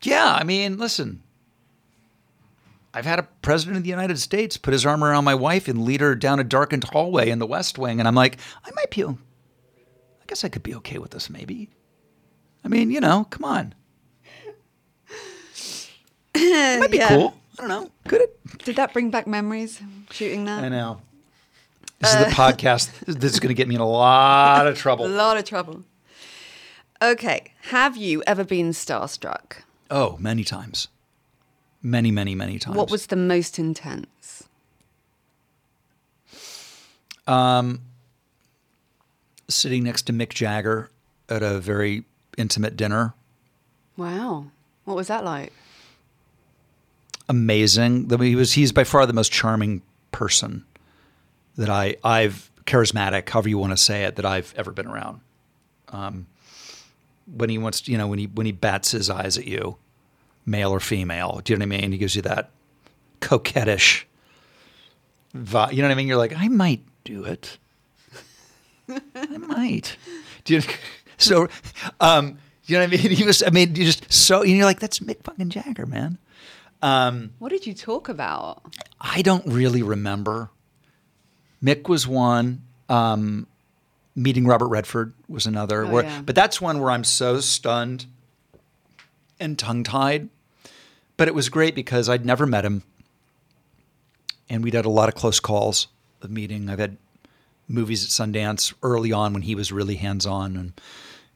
[0.03, 1.23] Yeah, I mean, listen.
[2.93, 5.85] I've had a president of the United States put his arm around my wife and
[5.85, 8.91] lead her down a darkened hallway in the West Wing, and I'm like, I might
[8.91, 9.05] be.
[9.05, 9.15] I
[10.27, 11.69] guess I could be okay with this, maybe.
[12.65, 13.75] I mean, you know, come on.
[16.35, 17.09] It might be Yeah.
[17.09, 17.35] cool.
[17.61, 17.91] I don't know.
[18.09, 18.59] Could it?
[18.65, 19.83] Did that bring back memories?
[20.11, 20.65] Shooting that?
[20.65, 21.03] I know.
[21.99, 22.91] This is the podcast.
[23.05, 25.05] This is going to get me in a lot of trouble.
[25.07, 25.83] A lot of trouble.
[27.03, 27.53] Okay.
[27.65, 29.57] Have you ever been starstruck?
[29.91, 30.89] Oh, many times.
[31.83, 32.79] Many, many, many times.
[32.79, 34.45] What was the most intense?
[37.27, 37.83] Um,
[39.49, 40.91] sitting next to Mick Jagger
[41.29, 42.05] at a very
[42.39, 43.13] intimate dinner?
[43.99, 44.47] Wow.
[44.87, 45.53] What was that like?
[47.31, 48.11] Amazing.
[48.19, 50.65] He was he's by far the most charming person
[51.57, 55.21] that I I've charismatic, however you want to say it, that I've ever been around.
[55.91, 56.27] Um,
[57.33, 59.77] when he wants, you know, when he when he bats his eyes at you,
[60.45, 61.93] male or female, do you know what I mean?
[61.93, 62.51] He gives you that
[63.21, 64.07] coquettish
[65.33, 65.71] vibe.
[65.71, 66.09] You know what I mean?
[66.09, 67.59] You're like, I might do it.
[69.15, 69.97] I might.
[70.45, 70.63] Do you,
[71.17, 71.47] so,
[72.01, 73.11] um, you know what I mean?
[73.17, 73.41] He was.
[73.45, 74.43] I mean, you just so.
[74.43, 76.19] And you're like, that's Mick fucking Jagger, man.
[76.81, 78.63] What did you talk about?
[79.01, 80.51] I don't really remember.
[81.63, 82.63] Mick was one.
[82.89, 83.47] Um,
[84.17, 85.85] meeting Robert Redford was another.
[85.85, 86.23] Oh, where, yeah.
[86.23, 88.07] But that's one where I'm so stunned
[89.39, 90.29] and tongue tied.
[91.17, 92.83] But it was great because I'd never met him.
[94.49, 95.89] And we'd had a lot of close calls
[96.23, 96.69] of meeting.
[96.69, 96.97] I've had
[97.69, 100.57] movies at Sundance early on when he was really hands on.
[100.57, 100.73] And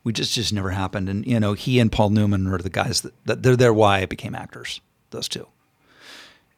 [0.03, 1.09] we just, just never happened.
[1.09, 4.01] And, you know, he and Paul Newman are the guys that, that they're, they're why
[4.01, 4.81] I became actors,
[5.11, 5.47] those two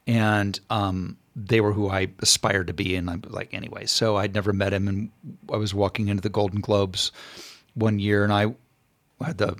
[0.07, 2.95] and um, they were who I aspired to be.
[2.95, 5.11] And I'm like, anyway, so I'd never met him, and
[5.51, 7.11] I was walking into the Golden Globes
[7.75, 8.55] one year, and I
[9.23, 9.57] had the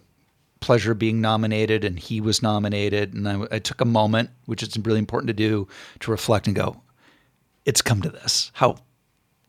[0.62, 4.64] pleasure of being nominated, and he was nominated, and I, I took a moment, which
[4.64, 5.68] is really important to do,
[6.00, 6.82] to reflect and go,
[7.66, 8.52] it's come to this.
[8.56, 8.78] How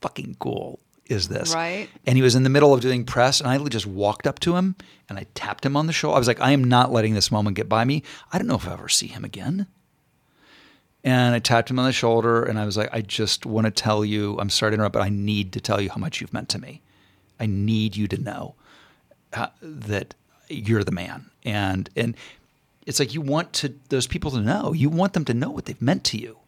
[0.00, 1.54] fucking cool is this?
[1.54, 1.88] Right.
[2.06, 4.56] And he was in the middle of doing press, and I just walked up to
[4.56, 4.76] him
[5.08, 6.16] and I tapped him on the shoulder.
[6.16, 8.02] I was like, I am not letting this moment get by me.
[8.32, 9.66] I don't know if I'll ever see him again.
[11.04, 13.70] And I tapped him on the shoulder and I was like, I just want to
[13.70, 16.34] tell you, I'm sorry to interrupt, but I need to tell you how much you've
[16.34, 16.82] meant to me.
[17.40, 18.54] I need you to know
[19.32, 20.14] uh, that
[20.48, 21.30] you're the man.
[21.44, 22.16] And and
[22.84, 24.72] it's like you want to those people to know.
[24.72, 26.38] You want them to know what they've meant to you.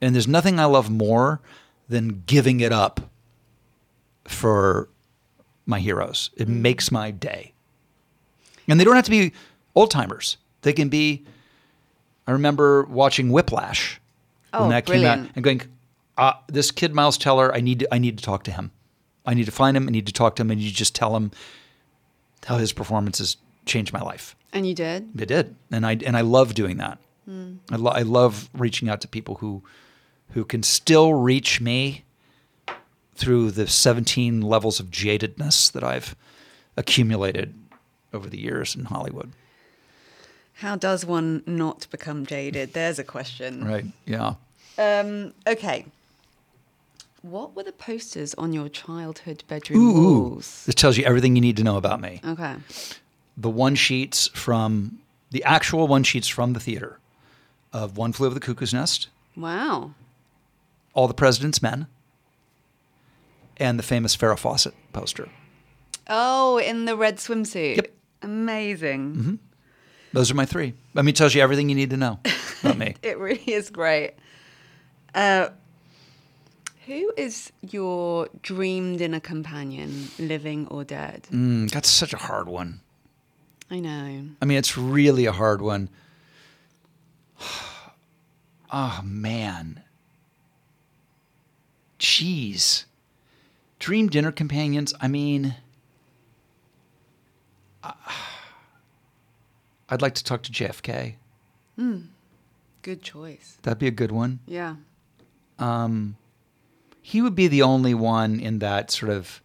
[0.00, 1.40] And there's nothing I love more
[1.88, 3.10] than giving it up
[4.30, 4.88] for
[5.66, 6.30] my heroes.
[6.36, 7.52] It makes my day.
[8.68, 9.32] And they don't have to be
[9.74, 10.36] old timers.
[10.62, 11.24] They can be.
[12.26, 14.00] I remember watching Whiplash
[14.52, 15.62] Oh, when that came out and going,
[16.16, 18.70] uh, "This kid Miles Teller, I need to, I need to talk to him.
[19.26, 19.88] I need to find him.
[19.88, 21.30] I need to talk to him, and you just tell him
[22.46, 24.36] how his performances changed my life.
[24.52, 25.10] And you did?
[25.20, 26.98] It did, and I and I love doing that.
[27.24, 27.54] Hmm.
[27.70, 29.62] I, lo- I love reaching out to people who
[30.30, 32.04] who can still reach me
[33.14, 36.16] through the 17 levels of jadedness that I've
[36.76, 37.54] accumulated
[38.12, 39.32] over the years in Hollywood.
[40.54, 42.72] How does one not become jaded?
[42.72, 43.64] There's a question.
[43.64, 43.84] Right?
[44.04, 44.34] Yeah.
[44.78, 45.86] Um, okay.
[47.22, 50.64] What were the posters on your childhood bedroom walls?
[50.64, 52.20] This tells you everything you need to know about me.
[52.26, 52.56] Okay.
[53.36, 54.98] The one sheets from
[55.30, 56.98] the actual one sheets from the theater
[57.72, 59.92] of One Flew Over the Cuckoo's Nest, Wow.
[60.92, 61.86] All the President's Men,
[63.60, 65.28] and the famous Farrah Fawcett poster.
[66.08, 67.76] Oh, in the red swimsuit.
[67.76, 67.92] Yep.
[68.22, 69.38] Amazing.
[70.12, 70.74] Those are my three.
[70.96, 72.18] I mean, it tells you everything you need to know
[72.62, 72.96] about me.
[73.02, 74.14] It really is great.
[75.14, 75.50] Uh,
[76.86, 81.28] who is your dream dinner companion, living or dead?
[81.30, 82.80] Mm, that's such a hard one.
[83.70, 84.24] I know.
[84.42, 85.88] I mean, it's really a hard one.
[88.72, 89.82] Oh, man.
[92.00, 92.84] Jeez.
[93.80, 94.94] Dream dinner companions.
[95.00, 95.56] I mean,
[99.88, 101.14] I'd like to talk to JFK.
[102.82, 103.56] Good choice.
[103.62, 104.40] That'd be a good one.
[104.46, 104.76] Yeah.
[105.58, 106.16] Um,
[107.02, 109.42] He would be the only one in that sort of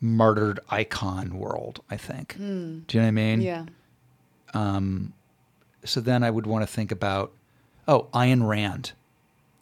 [0.00, 2.36] martyred icon world, I think.
[2.36, 2.50] Do you
[2.94, 3.40] know what I mean?
[3.40, 3.64] Yeah.
[4.54, 5.14] Um,
[5.84, 7.32] So then I would want to think about,
[7.88, 8.92] oh, Ayn Rand.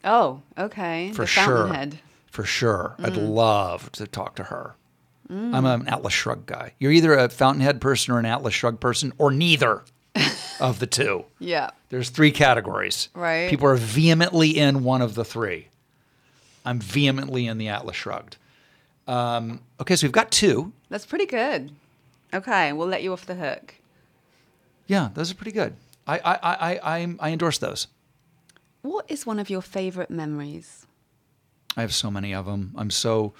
[0.03, 1.11] Oh, okay.
[1.13, 1.67] for the sure.
[1.67, 1.99] Fountainhead.
[2.35, 2.95] For sure.
[2.99, 4.75] I'd love to talk to her.
[5.29, 6.73] I'm an Atlas Shrugged guy.
[6.79, 9.83] You're either a Fountainhead person or an Atlas Shrugged person, or neither
[10.59, 11.23] of the two.
[11.39, 11.69] Yeah.
[11.87, 13.07] There's three categories.
[13.13, 13.49] Right.
[13.49, 15.69] People are vehemently in one of the three.
[16.65, 18.35] I'm vehemently in the Atlas Shrugged.
[19.07, 20.73] Um, okay, so we've got two.
[20.89, 21.71] That's pretty good.
[22.33, 23.75] Okay, we'll let you off the hook.
[24.87, 25.77] Yeah, those are pretty good.
[26.05, 27.87] I I I I, I, I endorse those.
[28.81, 30.84] What is one of your favorite memories?
[31.77, 32.73] I have so many of them.
[32.77, 33.33] I'm so,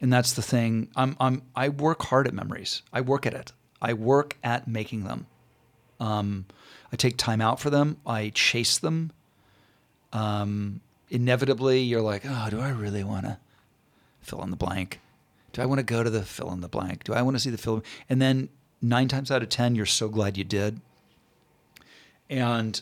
[0.00, 0.88] and that's the thing.
[0.96, 2.82] I'm I'm I work hard at memories.
[2.92, 3.52] I work at it.
[3.82, 5.26] I work at making them.
[5.98, 6.46] Um,
[6.92, 7.98] I take time out for them.
[8.06, 9.12] I chase them.
[10.12, 13.38] Um, inevitably, you're like, oh, do I really want to
[14.20, 15.00] fill in the blank?
[15.52, 17.04] Do I want to go to the fill in the blank?
[17.04, 17.82] Do I want to see the film?
[18.08, 18.48] And then
[18.80, 20.80] nine times out of 10, you're so glad you did.
[22.28, 22.80] And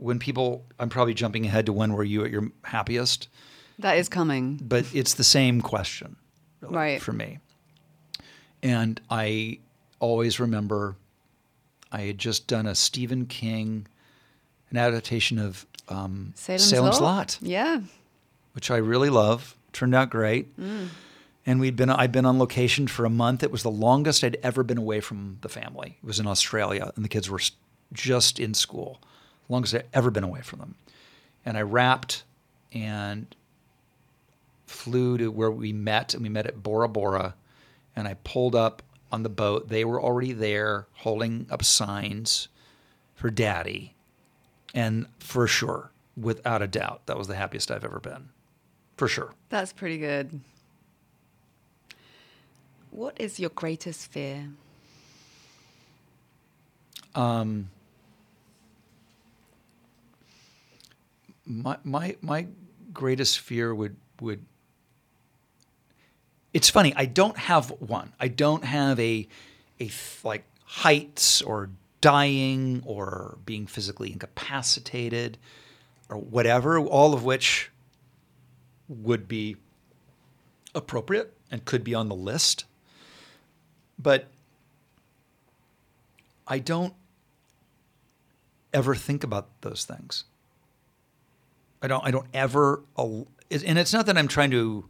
[0.00, 3.28] when people, I'm probably jumping ahead to when were you at your happiest,
[3.78, 4.56] That is coming.
[4.62, 6.16] but it's the same question
[6.60, 7.02] really, Right.
[7.02, 7.38] for me.
[8.62, 9.58] And I
[9.98, 10.96] always remember
[11.92, 13.86] I had just done a Stephen King,
[14.70, 17.80] an adaptation of um, Salem's, Lot Yeah.
[18.52, 19.56] which I really love.
[19.72, 20.48] Turned out great.
[21.46, 23.42] And we'd been I'd been on location for a month.
[23.42, 25.98] It was the longest I'd ever been away from the family.
[26.02, 27.40] It was in Australia, and the kids were
[27.92, 29.00] just in school.
[29.50, 30.74] Longest I'd ever been away from them.
[31.44, 32.22] And I wrapped
[32.72, 33.34] and
[34.66, 37.34] flew to where we met, and we met at Bora Bora.
[37.96, 39.68] And I pulled up on the boat.
[39.68, 42.48] They were already there, holding up signs
[43.14, 43.94] for Daddy.
[44.72, 48.28] And for sure, without a doubt, that was the happiest I've ever been.
[48.96, 49.34] For sure.
[49.48, 50.40] That's pretty good.
[52.90, 54.48] What is your greatest fear?
[57.14, 57.70] Um,
[61.46, 62.46] My my my
[62.92, 64.44] greatest fear would would
[66.52, 68.12] It's funny, I don't have one.
[68.18, 69.26] I don't have a
[69.80, 69.90] a
[70.24, 75.38] like heights or dying or being physically incapacitated
[76.08, 77.70] or whatever, all of which
[78.88, 79.56] would be
[80.74, 82.64] appropriate and could be on the list.
[83.98, 84.28] But
[86.46, 86.94] I don't
[88.72, 90.24] ever think about those things.
[91.82, 92.04] I don't.
[92.04, 92.82] I don't ever.
[92.96, 94.88] And it's not that I'm trying to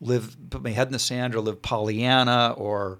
[0.00, 2.98] live, put my head in the sand, or live Pollyanna, or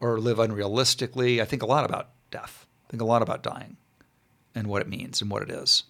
[0.00, 1.40] or live unrealistically.
[1.40, 2.66] I think a lot about death.
[2.86, 3.76] I think a lot about dying,
[4.54, 5.84] and what it means and what it is.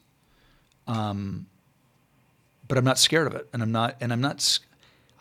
[0.86, 1.46] Um,
[2.68, 3.96] but I'm not scared of it, and I'm not.
[4.00, 4.58] And I'm not.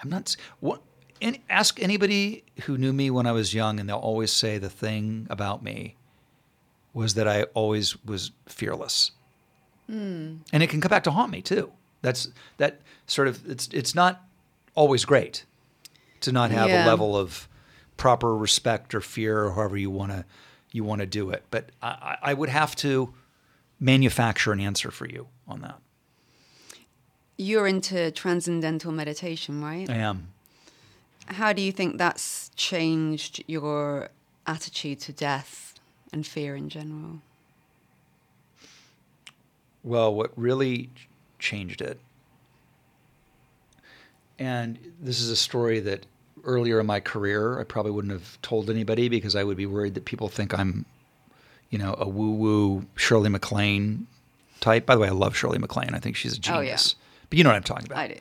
[0.03, 0.35] I'm not.
[0.59, 0.81] What?
[1.21, 4.69] And ask anybody who knew me when I was young, and they'll always say the
[4.69, 5.95] thing about me
[6.93, 9.11] was that I always was fearless
[9.91, 10.39] Mm.
[10.51, 11.71] and it can come back to haunt me too.
[12.01, 14.23] That's that sort of it's it's not
[14.73, 15.45] always great
[16.21, 16.85] to not have Yeah.
[16.85, 17.47] a level of
[17.97, 20.25] proper respect or fear or however you want to
[20.71, 21.43] you want to do it.
[21.51, 23.13] But I I would have to
[23.79, 25.79] manufacture an answer for you on that.
[27.37, 29.89] You're into transcendental meditation, right?
[29.89, 30.29] I am.
[31.27, 34.09] How do you think that's changed your
[34.47, 35.73] attitude to death
[36.13, 37.19] and fear in general?
[39.85, 40.89] Well, what really
[41.39, 41.99] changed it,
[44.37, 46.05] and this is a story that
[46.43, 49.93] earlier in my career I probably wouldn't have told anybody because I would be worried
[49.93, 50.85] that people think I'm,
[51.69, 54.07] you know, a woo woo Shirley MacLaine
[54.59, 54.85] type.
[54.85, 55.93] By the way, I love Shirley MacLaine.
[55.93, 56.57] I think she's a genius.
[56.57, 57.27] Oh, yeah.
[57.29, 57.99] But you know what I'm talking about.
[57.99, 58.19] I do.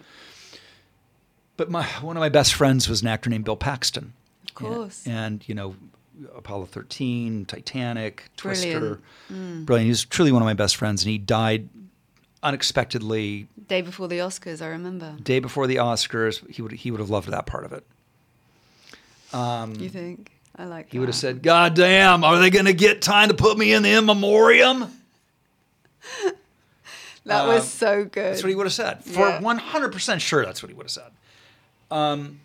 [1.56, 4.12] But my one of my best friends was an actor named Bill Paxton.
[4.48, 5.06] Of course.
[5.06, 5.76] And, and, you know,
[6.36, 8.78] Apollo 13, Titanic, Twister.
[8.78, 9.02] Brilliant.
[9.32, 9.64] Mm.
[9.66, 9.84] Brilliant.
[9.86, 11.68] He was truly one of my best friends, and he died
[12.42, 15.16] unexpectedly Day before the Oscars, I remember.
[15.22, 16.48] day before the Oscars.
[16.50, 17.84] He would he would have loved that part of it.
[19.82, 20.30] you think?
[20.56, 23.28] I like Um, He would have said, "God damn, are they going to get time
[23.28, 24.84] to put me in the in memoriam?"
[27.26, 28.20] That was so good.
[28.22, 29.02] um, That's what he would have said.
[29.02, 31.10] For one hundred percent sure, that's what he would have said.
[31.90, 32.40] Um,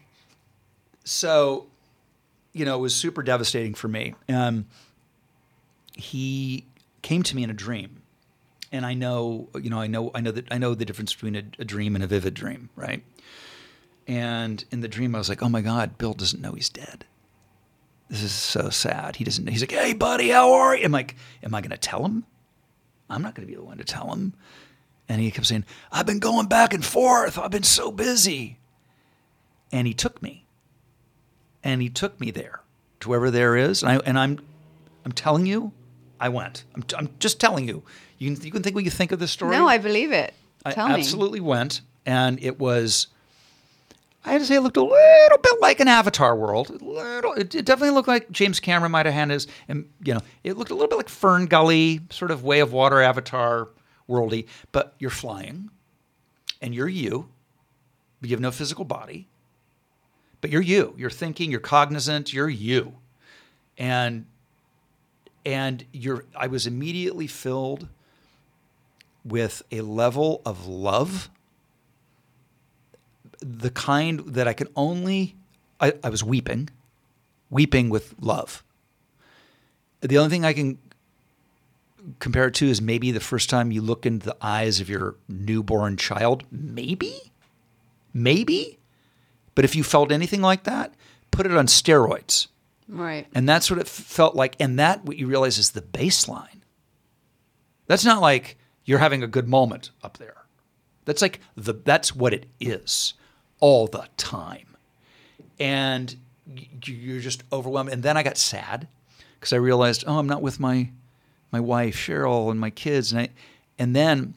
[1.03, 1.67] so,
[2.53, 4.15] you know, it was super devastating for me.
[4.27, 4.65] Um,
[5.95, 6.65] he
[7.01, 8.01] came to me in a dream,
[8.71, 11.35] and I know, you know, I know, I know that I know the difference between
[11.35, 13.03] a, a dream and a vivid dream, right?
[14.07, 17.05] And in the dream, I was like, "Oh my God, Bill doesn't know he's dead.
[18.09, 19.17] This is so sad.
[19.17, 19.47] He doesn't.
[19.47, 22.25] He's like, "Hey, buddy, how are you?" I'm like, "Am I going to tell him?
[23.09, 24.33] I'm not going to be the one to tell him."
[25.09, 27.39] And he kept saying, I've been going back and forth.
[27.39, 28.59] I've been so busy.
[29.71, 30.45] And he took me.
[31.63, 32.61] And he took me there
[33.01, 33.83] to wherever there is.
[33.83, 34.39] And, I, and I'm,
[35.05, 35.71] I'm telling you,
[36.19, 36.63] I went.
[36.75, 37.83] I'm, I'm just telling you.
[38.17, 39.51] You can, you can think what you think of this story.
[39.55, 40.33] no, I believe it.
[40.65, 40.93] I me.
[40.93, 41.81] absolutely went.
[42.05, 43.07] And it was,
[44.25, 46.81] I had to say, it looked a little bit like an Avatar world.
[46.81, 50.21] Little, it, it definitely looked like James Cameron might have had his, and you know,
[50.43, 53.69] it looked a little bit like Fern Gully, sort of way of water Avatar
[54.09, 54.47] worldy.
[54.71, 55.69] But you're flying,
[56.61, 57.29] and you're you,
[58.19, 59.28] but you have no physical body.
[60.41, 60.93] But you're you.
[60.97, 61.51] You're thinking.
[61.51, 62.33] You're cognizant.
[62.33, 62.95] You're you,
[63.77, 64.25] and
[65.45, 66.25] and you're.
[66.35, 67.87] I was immediately filled
[69.25, 71.29] with a level of love,
[73.39, 75.35] the kind that I can only,
[75.79, 76.69] I, I was weeping,
[77.49, 78.63] weeping with love.
[80.01, 80.77] The only thing I can
[82.19, 85.15] compare it to is maybe the first time you look into the eyes of your
[85.27, 87.31] newborn child, maybe.
[88.13, 88.78] maybe.
[89.55, 90.93] But if you felt anything like that,
[91.31, 92.47] put it on steroids.
[92.87, 93.27] Right.
[93.35, 94.55] And that's what it felt like.
[94.59, 96.61] And that, what you realize, is the baseline.
[97.87, 100.35] That's not like you're having a good moment up there.
[101.05, 103.13] That's like the that's what it is
[103.59, 104.75] all the time.
[105.59, 106.15] And
[106.85, 107.89] you're just overwhelmed.
[107.89, 108.87] And then I got sad
[109.39, 110.89] because I realized, oh, I'm not with my
[111.51, 113.11] my wife Sheryl and my kids.
[113.11, 113.29] And I,
[113.77, 114.35] and then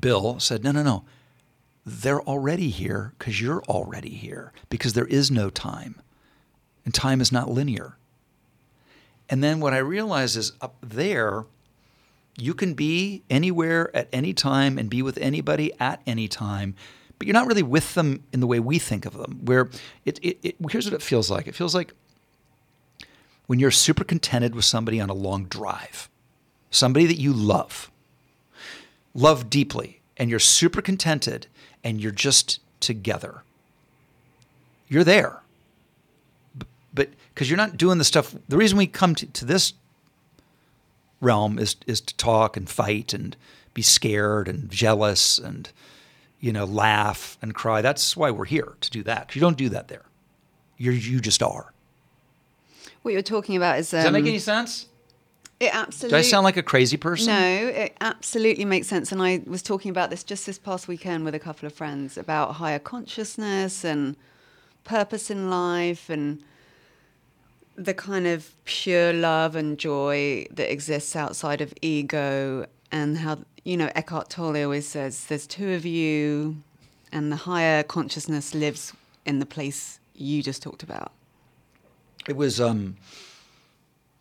[0.00, 1.04] Bill said, no, no, no.
[1.90, 5.94] They're already here because you're already here because there is no time,
[6.84, 7.96] and time is not linear.
[9.30, 11.46] And then what I realize is up there,
[12.36, 16.74] you can be anywhere at any time and be with anybody at any time,
[17.18, 19.40] but you're not really with them in the way we think of them.
[19.46, 19.70] Where
[20.04, 21.46] it, it, it here's what it feels like.
[21.46, 21.94] It feels like
[23.46, 26.10] when you're super contented with somebody on a long drive,
[26.70, 27.90] somebody that you love,
[29.14, 31.46] love deeply, and you're super contented
[31.88, 33.42] and you're just together.
[34.88, 35.40] You're there.
[36.92, 39.72] But because you're not doing the stuff, the reason we come to, to this
[41.22, 43.36] realm is is to talk and fight and
[43.72, 45.70] be scared and jealous and
[46.40, 47.80] you know laugh and cry.
[47.80, 49.28] That's why we're here to do that.
[49.28, 50.04] 'Cause you don't do that there.
[50.76, 51.72] You're you just are.
[53.02, 53.92] What you're talking about is.
[53.94, 54.86] Um, Does that make any sense?
[55.60, 56.16] It absolutely.
[56.16, 56.18] Do.
[56.18, 57.32] I sound like a crazy person?
[57.32, 59.10] No, it absolutely makes sense.
[59.10, 62.16] And I was talking about this just this past weekend with a couple of friends
[62.16, 64.16] about higher consciousness and
[64.84, 66.42] purpose in life and
[67.76, 73.76] the kind of pure love and joy that exists outside of ego and how, you
[73.76, 76.56] know, Eckhart Tolle always says there's two of you
[77.12, 78.92] and the higher consciousness lives
[79.26, 81.12] in the place you just talked about.
[82.28, 82.60] It was.
[82.60, 82.96] Um,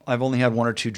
[0.05, 0.93] I've only had one or two.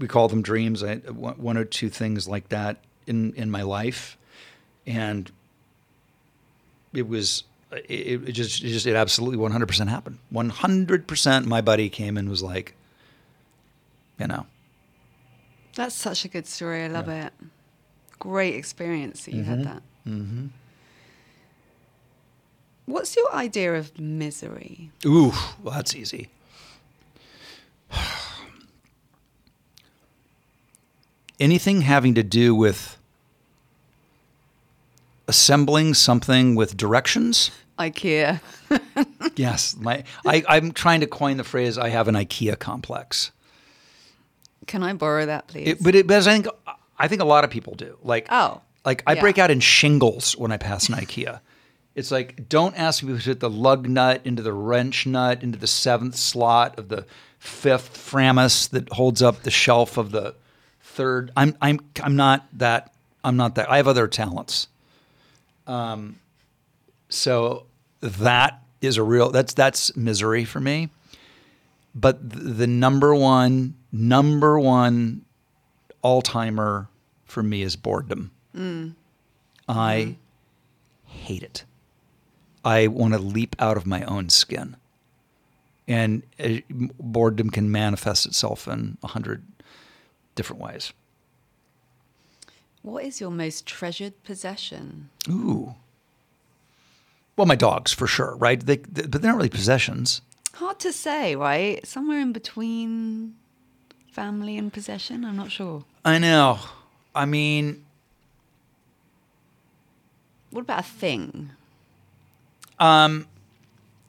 [0.00, 0.82] We call them dreams.
[0.82, 4.16] I one one or two things like that in in my life,
[4.86, 5.30] and
[6.92, 7.44] it was.
[7.88, 10.18] It, it just, it just, it absolutely 100% happened.
[10.34, 11.46] 100%.
[11.46, 12.74] My buddy came and was like,
[14.18, 14.44] you know,
[15.76, 16.82] That's such a good story.
[16.82, 17.32] I love it.
[18.18, 19.82] Great experience that you had that.
[20.04, 20.46] Mm-hmm.
[22.86, 24.90] What's your idea of misery?
[25.06, 25.32] Ooh,
[25.62, 26.28] well, that's easy.
[31.40, 32.98] Anything having to do with
[35.26, 37.50] assembling something with directions?
[37.78, 38.40] IKEA.
[39.36, 41.78] Yes, my I, I'm trying to coin the phrase.
[41.78, 43.30] I have an IKEA complex,
[44.66, 45.68] Can I borrow that, please?
[45.68, 46.46] it, but it, but I think
[46.98, 47.96] I think a lot of people do.
[48.02, 49.20] Like Oh, like I yeah.
[49.20, 51.40] break out in shingles when I pass an IKEA.
[51.94, 55.58] It's like don't ask me to put the lug nut into the wrench nut into
[55.58, 57.06] the seventh slot of the
[57.38, 60.34] fifth Framus that holds up the shelf of the
[61.00, 61.32] third.
[61.34, 62.92] I'm I'm I'm not that.
[63.24, 63.70] I'm not that.
[63.70, 64.68] I have other talents.
[65.66, 66.18] Um,
[67.08, 67.64] so
[68.02, 69.30] that is a real.
[69.30, 70.90] That's that's misery for me.
[71.94, 75.24] But th- the number one number one
[76.02, 76.88] all timer
[77.24, 78.30] for me is boredom.
[79.68, 80.16] I
[81.06, 81.64] hate it.
[82.62, 84.76] I want to leap out of my own skin.
[85.88, 86.58] And uh,
[86.98, 89.42] boredom can manifest itself in a hundred
[90.40, 90.92] different ways.
[92.82, 95.10] what is your most treasured possession?
[95.28, 95.74] Ooh.
[97.36, 98.58] Well, my dogs for sure, right?
[98.64, 100.22] They, they, but they're not really possessions.
[100.54, 101.86] Hard to say, right?
[101.86, 103.34] Somewhere in between
[104.12, 105.24] family and possession.
[105.26, 105.84] I'm not sure.
[106.04, 106.58] I know.
[107.14, 107.84] I mean,
[110.50, 111.50] What about a thing?
[112.78, 113.26] um,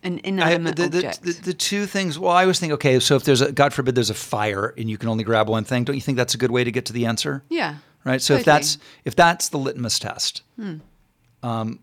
[0.03, 1.23] An I, inanimate the, the, object.
[1.23, 2.17] the, the two things.
[2.17, 4.89] Well, I always think, okay, so if there's a God forbid there's a fire and
[4.89, 6.85] you can only grab one thing, don't you think that's a good way to get
[6.85, 7.43] to the answer?
[7.49, 7.75] yeah.
[8.03, 8.21] right?
[8.21, 10.41] So if that's if that's the litmus test,
[11.43, 11.79] um,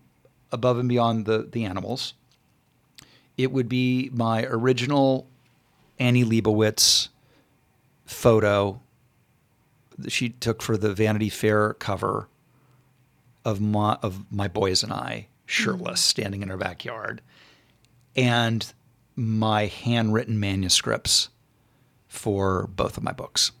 [0.51, 2.13] above and beyond the the animals,
[3.37, 5.27] it would be my original
[5.97, 7.09] Annie Leibovitz
[8.05, 8.81] photo
[9.97, 12.27] that she took for the Vanity Fair cover
[13.45, 17.21] of my of my boys and I shirtless standing in our backyard,
[18.23, 18.73] and
[19.15, 21.29] my handwritten manuscripts
[22.07, 23.51] for both of my books.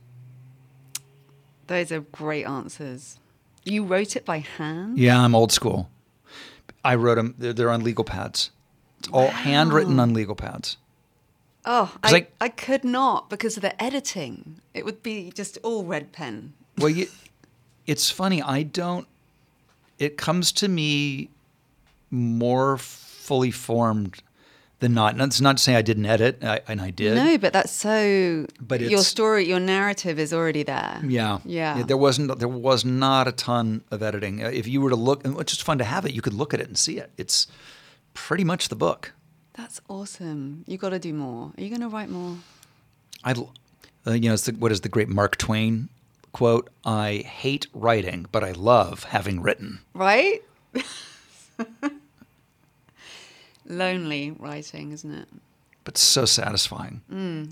[1.67, 3.19] Those are great answers.
[3.63, 4.97] You wrote it by hand?
[4.97, 5.89] Yeah, I'm old school.
[6.83, 7.35] I wrote them.
[7.37, 8.51] They're, they're on legal pads.
[8.99, 10.77] It's all handwritten on legal pads.
[11.65, 14.61] Oh, I, I- I could not because of the editing.
[14.73, 16.53] It would be just all red pen.
[16.77, 17.07] Well, you,
[17.85, 18.41] it's funny.
[18.41, 19.07] I don't.
[19.99, 21.29] It comes to me
[22.09, 24.21] more fully formed
[24.79, 25.11] than not.
[25.13, 27.15] And that's not to say I didn't edit, I, and I did.
[27.15, 28.45] No, but that's so.
[28.59, 31.01] But your story, your narrative is already there.
[31.05, 31.39] Yeah.
[31.45, 31.83] Yeah.
[31.83, 32.37] There wasn't.
[32.39, 34.43] There was not a ton of editing.
[34.43, 36.13] Uh, If you were to look, and it's just fun to have it.
[36.13, 37.11] You could look at it and see it.
[37.17, 37.47] It's
[38.13, 39.13] pretty much the book.
[39.53, 40.63] That's awesome.
[40.67, 41.51] You got to do more.
[41.57, 42.37] Are you going to write more?
[43.25, 43.33] I,
[44.07, 45.89] uh, you know, it's the, what is the great Mark Twain
[46.31, 46.69] quote?
[46.85, 49.79] I hate writing, but I love having written.
[49.93, 50.41] Right?
[53.69, 55.27] Lonely writing, isn't it?
[55.83, 57.01] But so satisfying.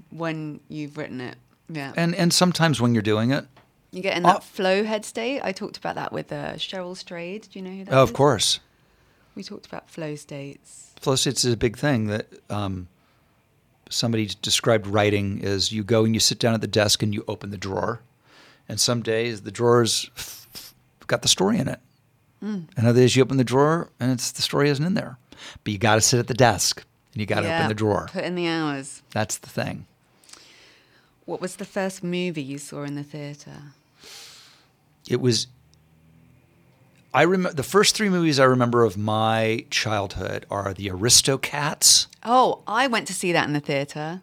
[0.10, 1.38] When you've written it.
[1.70, 1.94] Yeah.
[1.96, 3.46] And and sometimes when you're doing it,
[3.92, 4.40] you get in that Oh.
[4.40, 5.42] flow head state.
[5.44, 7.48] I talked about that with uh, Cheryl Strayed.
[7.52, 7.96] Do you know who that is?
[7.96, 8.60] oh, of course,
[9.36, 10.92] We talked about flow states.
[11.00, 12.88] flow states is a big thing that um,
[13.90, 17.24] somebody described writing as you go and you sit down at the desk and you
[17.28, 18.02] open the drawer,
[18.68, 20.74] and some days the drawers f- f-
[21.08, 21.80] got the story in it,
[22.42, 25.18] and other days you open the drawer and it's the story isn't in there,
[25.64, 26.84] but you got to sit at the desk
[27.14, 28.08] and you got to Yeah, open the drawer.
[28.12, 29.02] Put in the hours.
[29.12, 29.86] That's the thing.
[31.26, 33.74] What was the first movie you saw in the theatre?
[35.10, 35.48] It was.
[37.14, 42.62] I remember the first three movies I remember of my childhood are the Aristocats, Oh,
[42.68, 44.22] I went to see that in the theatre.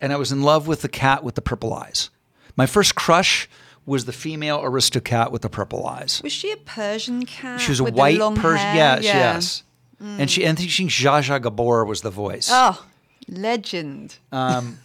[0.00, 2.10] and I was in love with the cat with the purple eyes.
[2.56, 3.48] My first crush
[3.86, 6.20] was the female Aristocat with the purple eyes.
[6.22, 7.60] Was she a Persian cat?
[7.60, 8.36] She was a white Persian.
[8.66, 9.00] hair?
[9.02, 9.62] Yes,
[10.00, 10.20] yes.
[10.20, 12.48] And she, and I think she, Zsa Zsa Gabor was the voice.
[12.50, 12.84] Oh,
[13.28, 14.16] legend.
[14.32, 14.78] Um,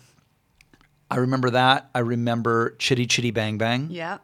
[1.12, 1.90] I remember that.
[1.96, 3.88] I remember Chitty Chitty Bang Bang.
[3.90, 4.20] yeah.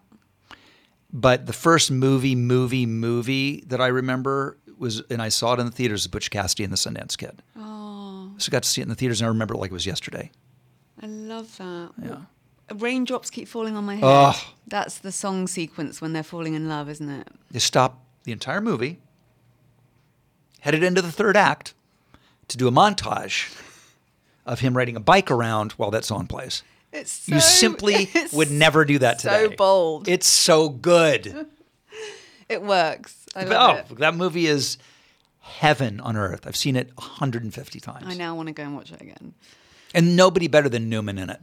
[1.13, 5.65] But the first movie, movie, movie that I remember was, and I saw it in
[5.65, 7.41] the theaters, Butch Cassidy and the Sundance Kid.
[7.57, 8.33] Oh.
[8.37, 9.73] So I got to see it in the theaters, and I remember it like it
[9.73, 10.29] was yesterday.
[11.01, 11.91] I love that.
[12.03, 12.17] Yeah.
[12.73, 14.03] Raindrops keep falling on my head.
[14.03, 14.35] Ugh.
[14.67, 17.27] That's the song sequence when they're falling in love, isn't it?
[17.49, 18.99] They stop the entire movie,
[20.65, 21.75] headed into the third act
[22.47, 23.55] to do a montage
[24.47, 26.63] of him riding a bike around while that song plays.
[26.91, 29.43] It's you simply would never do that today.
[29.43, 30.07] It's so bold.
[30.07, 31.47] It's so good.
[32.47, 33.25] It works.
[33.35, 33.97] I love oh, it.
[33.97, 34.77] that movie is
[35.39, 36.45] heaven on earth.
[36.45, 38.05] I've seen it 150 times.
[38.07, 39.33] I now want to go and watch it again.
[39.95, 41.39] And nobody better than Newman in it.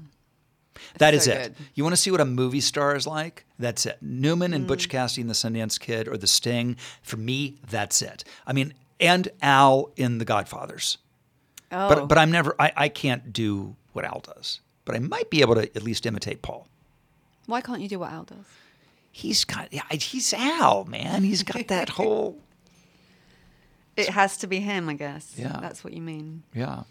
[0.98, 1.42] That is so it.
[1.42, 1.66] good.
[1.74, 3.44] You want to see what a movie star is like?
[3.58, 3.98] That's it.
[4.00, 4.68] Newman and Mm.
[4.68, 6.76] Butch Cassidy and the Sundance Kid or The Sting.
[7.02, 8.22] For me, that's it.
[8.46, 8.72] I mean,
[9.02, 10.96] and Al in The Godfathers.
[11.70, 12.54] Oh, But but I'm never.
[12.58, 14.60] I, I can't do what Al does.
[14.84, 16.66] But I might be able to at least imitate Paul.
[17.46, 18.46] why can't you do what Al does?
[19.10, 19.72] He's got.
[19.72, 21.22] Yeah, he's Al, man.
[21.22, 22.38] He's got that whole.
[23.96, 25.34] It has to be him, I guess.
[25.36, 25.58] Yeah.
[25.60, 26.44] That's what you mean.
[26.54, 26.84] Yeah.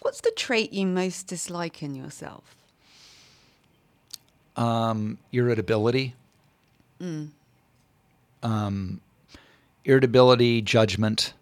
[0.00, 2.54] What's the trait you most dislike in yourself?
[4.56, 6.14] um, irritability,
[8.42, 9.00] um,
[9.84, 11.34] irritability, judgment,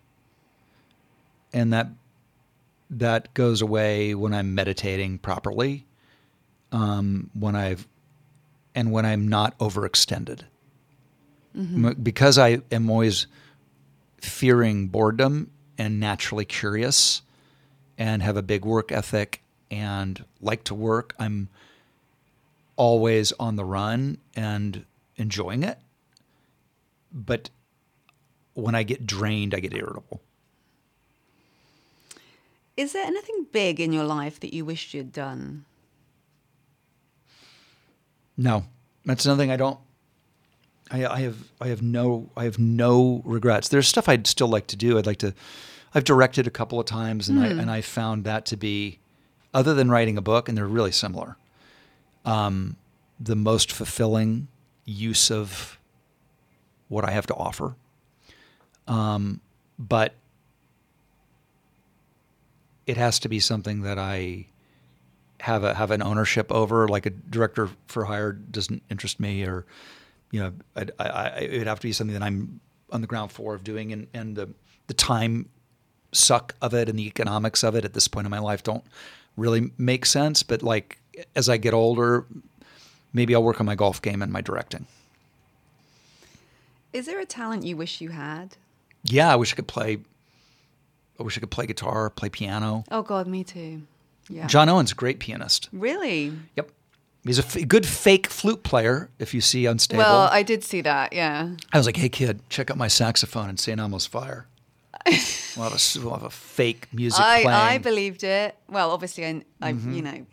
[1.53, 1.89] and that
[2.91, 5.87] that goes away when I'm meditating properly,
[6.73, 7.87] um, when I've
[8.75, 10.43] and when I'm not overextended,
[11.55, 13.27] M- because I am always
[14.21, 17.23] fearing boredom and naturally curious,
[17.99, 21.15] and have a big work ethic and like to work.
[21.19, 21.49] I'm
[22.77, 24.85] always on the run and
[25.17, 25.79] enjoying it.
[27.13, 27.51] But
[28.61, 30.21] when I get drained, I get irritable.
[32.77, 35.65] Is there anything big in your life that you wished you'd done?
[38.37, 38.65] No,
[39.05, 39.79] that's another thing I don't.
[40.91, 43.69] I, I have I have no I have no regrets.
[43.69, 44.99] There's stuff I'd still like to do.
[44.99, 45.35] I'd like to.
[45.95, 48.99] I've directed a couple of times, and I and I found that to be,
[49.53, 51.37] other than writing a book, and they're really similar.
[52.25, 52.77] Um,
[53.19, 54.49] the most fulfilling
[54.85, 55.79] use of
[56.89, 57.77] what I have to offer.
[58.91, 59.41] Um,
[59.79, 60.15] but
[62.87, 64.47] it has to be something that I
[65.39, 66.89] have a have an ownership over.
[66.89, 69.65] Like a director for hire doesn't interest me, or
[70.33, 72.61] you know, I'd, I, I, it would have to be something that I'm
[72.91, 74.51] on the ground floor of doing, and and the
[74.89, 75.49] the time
[76.13, 78.83] suck of it and the economics of it at this point in my life don't
[79.37, 80.43] really make sense.
[80.43, 80.99] But like
[81.37, 82.27] as I get older,
[83.13, 84.89] maybe I'll work on my golf game and my directing.
[86.93, 88.57] Is there a talent you wish you had?
[89.05, 89.99] Yeah, I wish I could play.
[91.19, 92.85] I wish I could play guitar, play piano.
[92.91, 93.83] Oh God, me too.
[94.29, 94.47] Yeah.
[94.47, 95.69] John Owen's a great pianist.
[95.73, 96.33] Really?
[96.57, 96.71] Yep.
[97.25, 99.11] He's a f- good fake flute player.
[99.19, 101.13] If you see Unstable, Well, I did see that.
[101.13, 101.51] Yeah.
[101.73, 103.79] I was like, "Hey kid, check out my saxophone in St.
[103.79, 104.47] Elmo's Fire."
[105.57, 107.59] we'll, have a, we'll have a fake music I, playing.
[107.59, 108.55] I believed it.
[108.69, 109.93] Well, obviously, I, I Mm-hmm.
[109.93, 110.27] you know,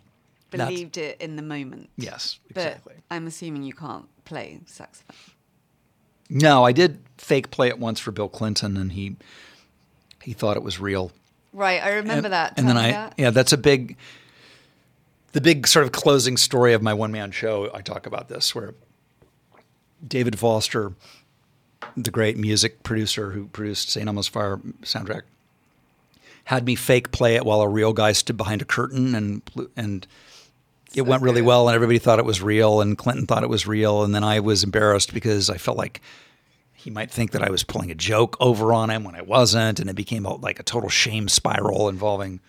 [0.52, 1.90] believed it in the moment.
[1.98, 2.94] yes, exactly.
[2.96, 3.16] But.
[3.16, 5.16] I'm assuming you can't play saxophone.
[6.30, 9.16] No, I did fake play it once for Bill Clinton, and he
[10.24, 11.12] he thought it was real.
[11.54, 12.54] Right, I remember and, that.
[12.58, 13.14] And then I, that.
[13.18, 13.98] yeah, that's a big,
[15.32, 17.72] the big sort of closing story of my one man show.
[17.74, 18.76] I talk about this where
[20.06, 20.94] David Foster,
[21.96, 24.06] the great music producer who produced St.
[24.06, 25.22] Elmo's Fire soundtrack,
[26.46, 29.42] had me fake play it while a real guy stood behind a curtain and
[29.76, 30.06] and
[30.96, 31.48] it went really good.
[31.48, 34.24] well and everybody thought it was real and Clinton thought it was real and then
[34.24, 36.02] I was embarrassed because I felt like
[36.74, 39.80] he might think that I was pulling a joke over on him when I wasn't
[39.80, 42.40] and it became a, like a total shame spiral involving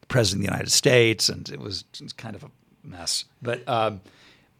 [0.00, 2.50] the president of the United States and it was, it was kind of a
[2.84, 3.24] mess.
[3.42, 4.00] But um,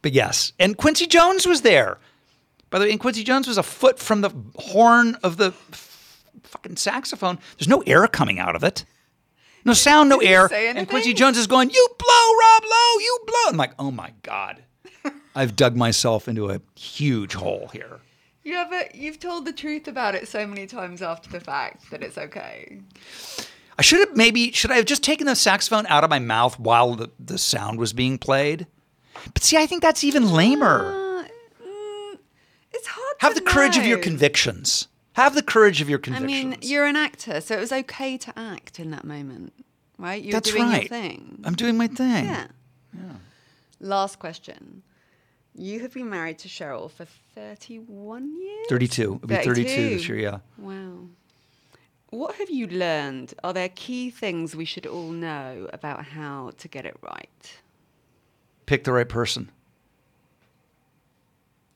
[0.03, 1.99] but yes and Quincy Jones was there.
[2.71, 6.25] By the way and Quincy Jones was a foot from the horn of the f-
[6.43, 7.39] fucking saxophone.
[7.59, 8.85] There's no air coming out of it
[9.65, 10.53] no sound, no air.
[10.53, 11.15] And Quincy?
[11.15, 13.49] Jones is going, You blow, Rob Lowe, you blow.
[13.49, 14.63] I'm like, Oh my God.
[15.35, 18.01] I've dug myself into a huge hole here.
[18.45, 22.03] Yeah, but you've told the truth about it so many times after the fact that
[22.03, 22.81] it's okay.
[23.79, 26.59] I should have maybe, should I have just taken the saxophone out of my mouth
[26.59, 28.67] while the, the sound was being played?
[29.35, 30.87] But see, I think that's even lamer.
[30.87, 31.29] Uh,
[31.63, 32.19] mm,
[32.73, 34.89] it's hard Have the courage of your convictions.
[35.19, 36.33] Have the courage of your convictions.
[36.33, 39.53] I mean, you're an actor, so it was okay to act in that moment,
[39.99, 40.23] right?
[40.23, 40.83] You were That's doing right.
[40.83, 41.41] your thing.
[41.43, 42.27] I'm doing my thing.
[42.27, 42.47] Yeah.
[43.81, 44.85] Last question.
[45.57, 47.05] You have been married to Sheryl for
[47.35, 48.67] 31 years?
[48.69, 49.03] 32.
[49.03, 50.39] It'll be 32 this year, yeah.
[50.57, 51.09] Wow.
[52.11, 53.35] What have you learned?
[53.43, 57.59] Are there key things we should all know about how to get it right?
[58.67, 59.51] Pick the right person.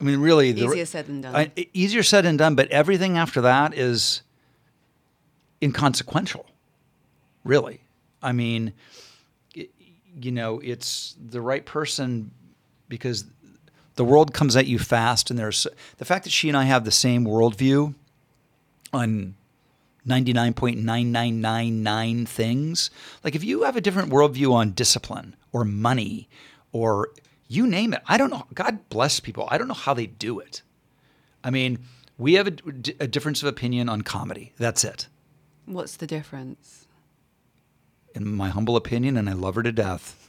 [0.03, 1.37] I mean, really, the, Easier said than done.
[1.37, 4.23] I, easier said than done, but everything after that is
[5.63, 6.45] inconsequential.
[7.45, 7.83] Really,
[8.21, 8.73] I mean,
[9.57, 9.69] y-
[10.21, 12.33] you know, it's the right person
[12.89, 13.27] because
[13.95, 16.85] the world comes at you fast, and there's the fact that she and I have
[16.85, 17.95] the same worldview
[18.93, 19.37] on.
[20.05, 22.91] 99.9999 things.
[23.23, 26.29] Like if you have a different worldview on discipline or money
[26.73, 27.11] or
[27.53, 28.47] you name it, I don't know.
[28.55, 29.47] God bless people.
[29.51, 30.63] I don't know how they do it.
[31.45, 31.81] I mean,
[32.19, 32.53] we have a,
[33.01, 34.53] a difference of opinion on comedy.
[34.59, 35.09] That's it.
[35.67, 36.87] What's the difference?
[38.15, 40.29] In my humble opinion, and I love her to death,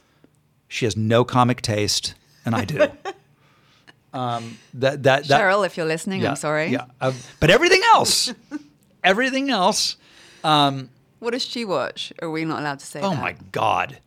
[0.68, 2.14] she has no comic taste,
[2.44, 2.80] and I do.
[4.12, 6.68] um, that, that, that, Sheryl, if you're listening, yeah, I'm sorry.
[6.68, 6.86] Yeah.
[7.00, 8.32] Uh, but everything else,
[9.04, 9.96] everything else,
[10.42, 12.12] What does she watch?
[12.20, 13.20] Are we not allowed to say oh that?
[13.20, 13.98] my God.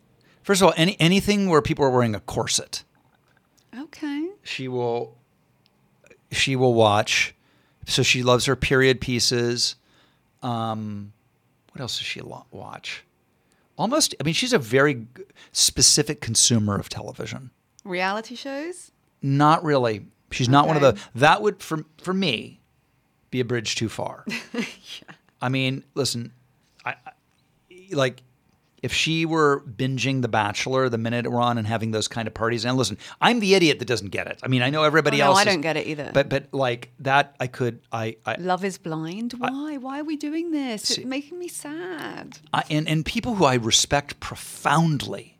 [0.42, 2.84] First of all, any, anything where people are wearing a corset.
[3.76, 4.28] Okay.
[4.42, 5.16] she will
[6.30, 7.34] she will watch.
[7.86, 9.76] So she loves her period pieces.
[10.42, 11.12] Um
[11.72, 13.04] what else does she watch?
[13.76, 15.06] Almost i mean she's a very
[15.52, 17.50] specific consumer of television.
[17.84, 18.90] Reality shows?
[19.22, 20.06] not really.
[20.30, 22.60] She's not one of the that would for for me
[23.30, 24.24] be a bridge too far.
[24.54, 25.14] Yeah.
[25.40, 26.32] i mean listen
[26.84, 27.12] I, I
[27.92, 28.22] like
[28.82, 32.28] if she were binging The Bachelor the minute it were on and having those kind
[32.28, 34.38] of parties, and listen, I'm the idiot that doesn't get it.
[34.42, 35.38] I mean, I know everybody Oh, no, else.
[35.38, 36.10] I is- don't get it either.
[36.14, 39.32] But but like that, I could I I, Love is blind?
[39.38, 39.76] Why?
[39.78, 40.82] Why are we doing this?
[40.82, 42.38] See- it's making me sad.
[42.52, 45.38] I and and people who I respect profoundly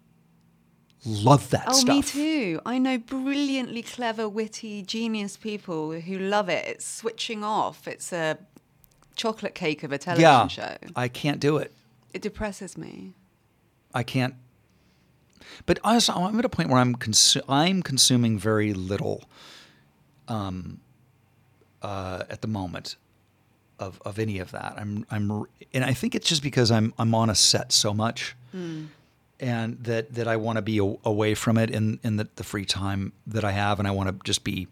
[1.05, 1.97] love that oh, stuff.
[1.97, 2.17] Oh, stuff.
[2.17, 2.61] me too.
[2.67, 6.67] I know brilliantly clever, witty, genius people who love it.
[6.67, 7.87] It's switching off.
[7.89, 8.37] It's a
[9.17, 10.77] chocolate cake of a television Yeah, show.
[10.97, 11.73] I can't do it.
[12.13, 13.15] It depresses me.
[13.95, 14.35] I can't.
[15.67, 19.25] But also, I'm at a point where I'm consu- I'm consuming very little,
[20.29, 20.81] um,
[21.83, 22.97] uh, at the moment,
[23.79, 24.75] of of any of that.
[24.77, 28.37] I'm I'm, and I think it's just because I'm I'm on a set so much,
[29.41, 32.45] and that that I want to be a, away from it in in the, the
[32.45, 34.69] free time that I have, and I want to just be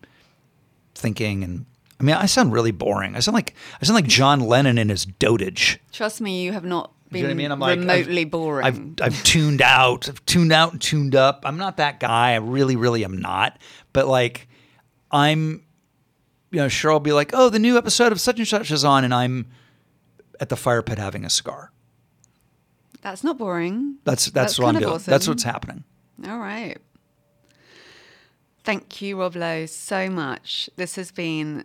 [0.94, 1.66] thinking and.
[1.98, 3.16] I mean, I sound really boring.
[3.16, 5.78] I sound like I sound like John Lennon in his dotage.
[5.92, 7.52] Trust me, you have not You know what I mean?
[7.52, 8.66] I'm like remotely I've, boring.
[8.66, 10.08] I've I've tuned out.
[10.08, 11.42] I've tuned out and tuned up.
[11.44, 12.32] I'm not that guy.
[12.32, 13.58] I really, really am not.
[13.92, 14.48] But like,
[15.10, 15.62] I'm,
[16.50, 18.84] you know, sure I'll be like, oh, the new episode of such and such is
[18.84, 19.46] on, and I'm
[20.40, 21.70] at the fire pit having a cigar.
[23.02, 23.98] That's not boring.
[24.04, 24.98] That's that's, That's what I'm doing.
[24.98, 25.84] That's what's happening.
[26.26, 26.76] All right.
[28.64, 30.68] Thank you, Rob Lowe, so much.
[30.74, 31.64] This has been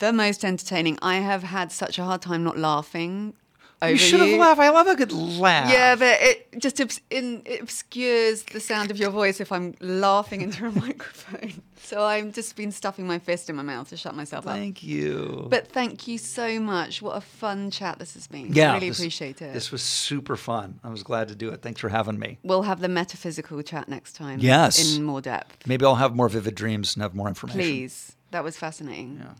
[0.00, 0.98] the most entertaining.
[1.00, 3.34] I have had such a hard time not laughing
[3.82, 4.60] over You should have laughed.
[4.60, 5.70] I love a good laugh.
[5.70, 9.74] Yeah, but it just obs- in, it obscures the sound of your voice if I'm
[9.80, 11.62] laughing into a microphone.
[11.82, 14.54] So I've just been stuffing my fist in my mouth to shut myself up.
[14.54, 15.46] Thank you.
[15.50, 17.00] But thank you so much.
[17.02, 18.52] What a fun chat this has been.
[18.52, 19.52] yeah, really this- appreciate it.
[19.52, 20.80] This was super fun.
[20.82, 21.62] I was glad to do it.
[21.62, 22.38] Thanks for having me.
[22.42, 24.38] we'll have the metaphysical chat next time.
[24.40, 24.96] Yes.
[24.96, 25.66] In more depth.
[25.66, 27.60] Maybe I'll have more vivid dreams and have more information.
[27.60, 28.16] Please.
[28.32, 29.20] That was fascinating.
[29.22, 29.32] Yeah.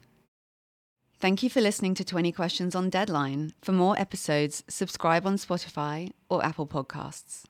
[1.18, 3.52] Thank you for listening to 20 Questions on Deadline.
[3.62, 7.44] For more episodes, subscribe on Spotify or Apple Podcasts.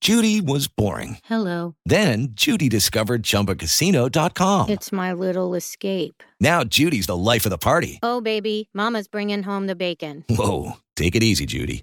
[0.00, 1.18] Judy was boring.
[1.24, 1.74] Hello.
[1.84, 4.70] Then Judy discovered ChumbaCasino.com.
[4.70, 6.22] It's my little escape.
[6.40, 7.98] Now Judy's the life of the party.
[8.02, 10.24] Oh, baby, Mama's bringing home the bacon.
[10.30, 11.82] Whoa, take it easy, Judy.